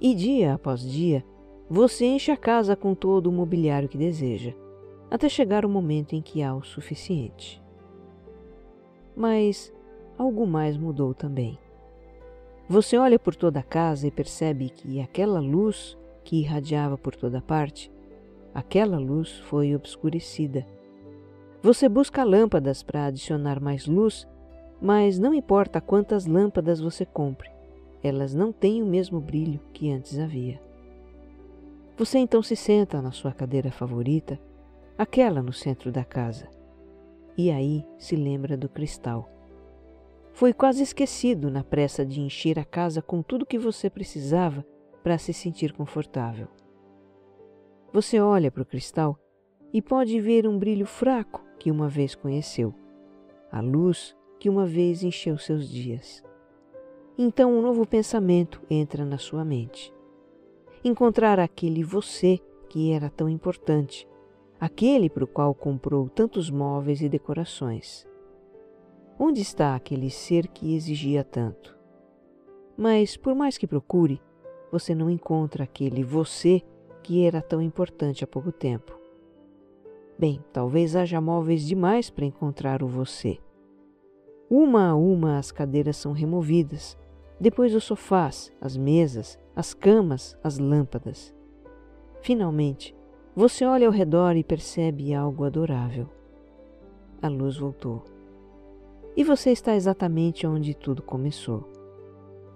E 0.00 0.14
dia 0.14 0.54
após 0.54 0.80
dia, 0.80 1.24
você 1.68 2.06
enche 2.06 2.30
a 2.30 2.36
casa 2.36 2.76
com 2.76 2.94
todo 2.94 3.26
o 3.28 3.32
mobiliário 3.32 3.88
que 3.88 3.98
deseja, 3.98 4.54
até 5.10 5.28
chegar 5.28 5.64
o 5.64 5.68
momento 5.68 6.14
em 6.14 6.22
que 6.22 6.42
há 6.42 6.54
o 6.54 6.62
suficiente. 6.62 7.62
Mas 9.14 9.72
algo 10.18 10.46
mais 10.46 10.76
mudou 10.76 11.14
também. 11.14 11.58
Você 12.68 12.98
olha 12.98 13.18
por 13.18 13.34
toda 13.34 13.60
a 13.60 13.62
casa 13.62 14.06
e 14.06 14.10
percebe 14.10 14.70
que 14.70 15.00
aquela 15.00 15.38
luz 15.38 15.96
que 16.24 16.40
irradiava 16.40 16.98
por 16.98 17.14
toda 17.14 17.40
parte 17.40 17.90
aquela 18.56 18.96
luz 18.96 19.38
foi 19.40 19.76
obscurecida. 19.76 20.66
Você 21.62 21.90
busca 21.90 22.24
lâmpadas 22.24 22.82
para 22.82 23.04
adicionar 23.04 23.60
mais 23.60 23.86
luz, 23.86 24.26
mas 24.80 25.18
não 25.18 25.34
importa 25.34 25.78
quantas 25.78 26.24
lâmpadas 26.24 26.80
você 26.80 27.04
compre, 27.04 27.50
elas 28.02 28.34
não 28.34 28.50
têm 28.52 28.82
o 28.82 28.86
mesmo 28.86 29.20
brilho 29.20 29.60
que 29.74 29.92
antes 29.92 30.18
havia. 30.18 30.58
Você 31.98 32.16
então 32.16 32.42
se 32.42 32.56
senta 32.56 33.02
na 33.02 33.12
sua 33.12 33.30
cadeira 33.30 33.70
favorita, 33.70 34.40
aquela 34.96 35.42
no 35.42 35.52
centro 35.52 35.92
da 35.92 36.02
casa, 36.02 36.48
e 37.36 37.50
aí 37.50 37.84
se 37.98 38.16
lembra 38.16 38.56
do 38.56 38.70
cristal. 38.70 39.28
Foi 40.32 40.54
quase 40.54 40.82
esquecido 40.82 41.50
na 41.50 41.62
pressa 41.62 42.06
de 42.06 42.22
encher 42.22 42.58
a 42.58 42.64
casa 42.64 43.02
com 43.02 43.20
tudo 43.20 43.44
que 43.44 43.58
você 43.58 43.90
precisava 43.90 44.64
para 45.02 45.18
se 45.18 45.34
sentir 45.34 45.74
confortável. 45.74 46.48
Você 47.92 48.20
olha 48.20 48.50
para 48.50 48.62
o 48.62 48.66
cristal 48.66 49.18
e 49.72 49.80
pode 49.80 50.20
ver 50.20 50.46
um 50.46 50.58
brilho 50.58 50.86
fraco 50.86 51.44
que 51.58 51.70
uma 51.70 51.88
vez 51.88 52.14
conheceu, 52.14 52.74
a 53.50 53.60
luz 53.60 54.16
que 54.38 54.50
uma 54.50 54.66
vez 54.66 55.02
encheu 55.02 55.38
seus 55.38 55.68
dias. 55.68 56.22
Então 57.16 57.52
um 57.52 57.62
novo 57.62 57.86
pensamento 57.86 58.60
entra 58.68 59.04
na 59.04 59.18
sua 59.18 59.44
mente. 59.44 59.92
Encontrar 60.84 61.38
aquele 61.40 61.82
você 61.82 62.38
que 62.68 62.92
era 62.92 63.08
tão 63.08 63.28
importante, 63.28 64.06
aquele 64.60 65.08
para 65.08 65.24
o 65.24 65.28
qual 65.28 65.54
comprou 65.54 66.08
tantos 66.08 66.50
móveis 66.50 67.00
e 67.00 67.08
decorações. 67.08 68.06
Onde 69.18 69.40
está 69.40 69.74
aquele 69.74 70.10
ser 70.10 70.46
que 70.48 70.74
exigia 70.74 71.24
tanto? 71.24 71.74
Mas, 72.76 73.16
por 73.16 73.34
mais 73.34 73.56
que 73.56 73.66
procure, 73.66 74.20
você 74.70 74.94
não 74.94 75.08
encontra 75.08 75.64
aquele 75.64 76.04
você 76.04 76.62
que 77.06 77.24
era 77.24 77.40
tão 77.40 77.62
importante 77.62 78.24
há 78.24 78.26
pouco 78.26 78.50
tempo. 78.50 78.98
Bem, 80.18 80.44
talvez 80.52 80.96
haja 80.96 81.20
móveis 81.20 81.64
demais 81.64 82.10
para 82.10 82.24
encontrar 82.24 82.82
o 82.82 82.88
você. 82.88 83.38
Uma 84.50 84.88
a 84.88 84.96
uma 84.96 85.38
as 85.38 85.52
cadeiras 85.52 85.96
são 85.96 86.10
removidas, 86.10 86.98
depois 87.38 87.76
os 87.76 87.84
sofás, 87.84 88.52
as 88.60 88.76
mesas, 88.76 89.38
as 89.54 89.72
camas, 89.72 90.36
as 90.42 90.58
lâmpadas. 90.58 91.32
Finalmente, 92.22 92.92
você 93.36 93.64
olha 93.64 93.86
ao 93.86 93.92
redor 93.92 94.34
e 94.34 94.42
percebe 94.42 95.14
algo 95.14 95.44
adorável. 95.44 96.08
A 97.22 97.28
luz 97.28 97.56
voltou. 97.56 98.02
E 99.16 99.22
você 99.22 99.52
está 99.52 99.76
exatamente 99.76 100.44
onde 100.44 100.74
tudo 100.74 101.02
começou. 101.02 101.70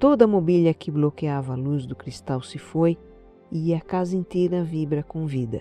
Toda 0.00 0.24
a 0.24 0.28
mobília 0.28 0.74
que 0.74 0.90
bloqueava 0.90 1.52
a 1.52 1.56
luz 1.56 1.86
do 1.86 1.94
cristal 1.94 2.42
se 2.42 2.58
foi 2.58 2.98
e 3.50 3.74
a 3.74 3.80
casa 3.80 4.16
inteira 4.16 4.62
vibra 4.62 5.02
com 5.02 5.26
vida. 5.26 5.58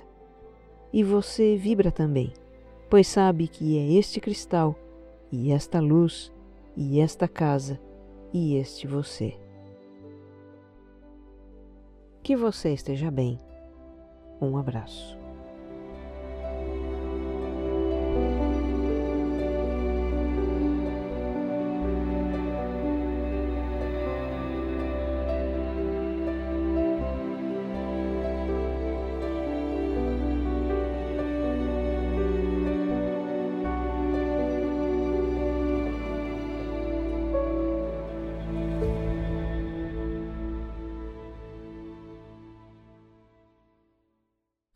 E 0.94 1.04
você 1.04 1.56
vibra 1.56 1.92
também, 1.92 2.34
pois 2.90 3.08
sabe 3.08 3.48
que 3.48 3.78
é 3.78 3.92
este 3.94 4.20
cristal, 4.20 4.76
e 5.32 5.52
esta 5.52 5.80
luz, 5.80 6.32
e 6.76 7.00
esta 7.00 7.28
casa, 7.28 7.80
e 8.34 8.56
este 8.56 8.88
você. 8.88 9.38
Que 12.24 12.36
você 12.36 12.74
esteja 12.74 13.12
bem. 13.12 13.40
Um 14.42 14.58
abraço. 14.58 15.19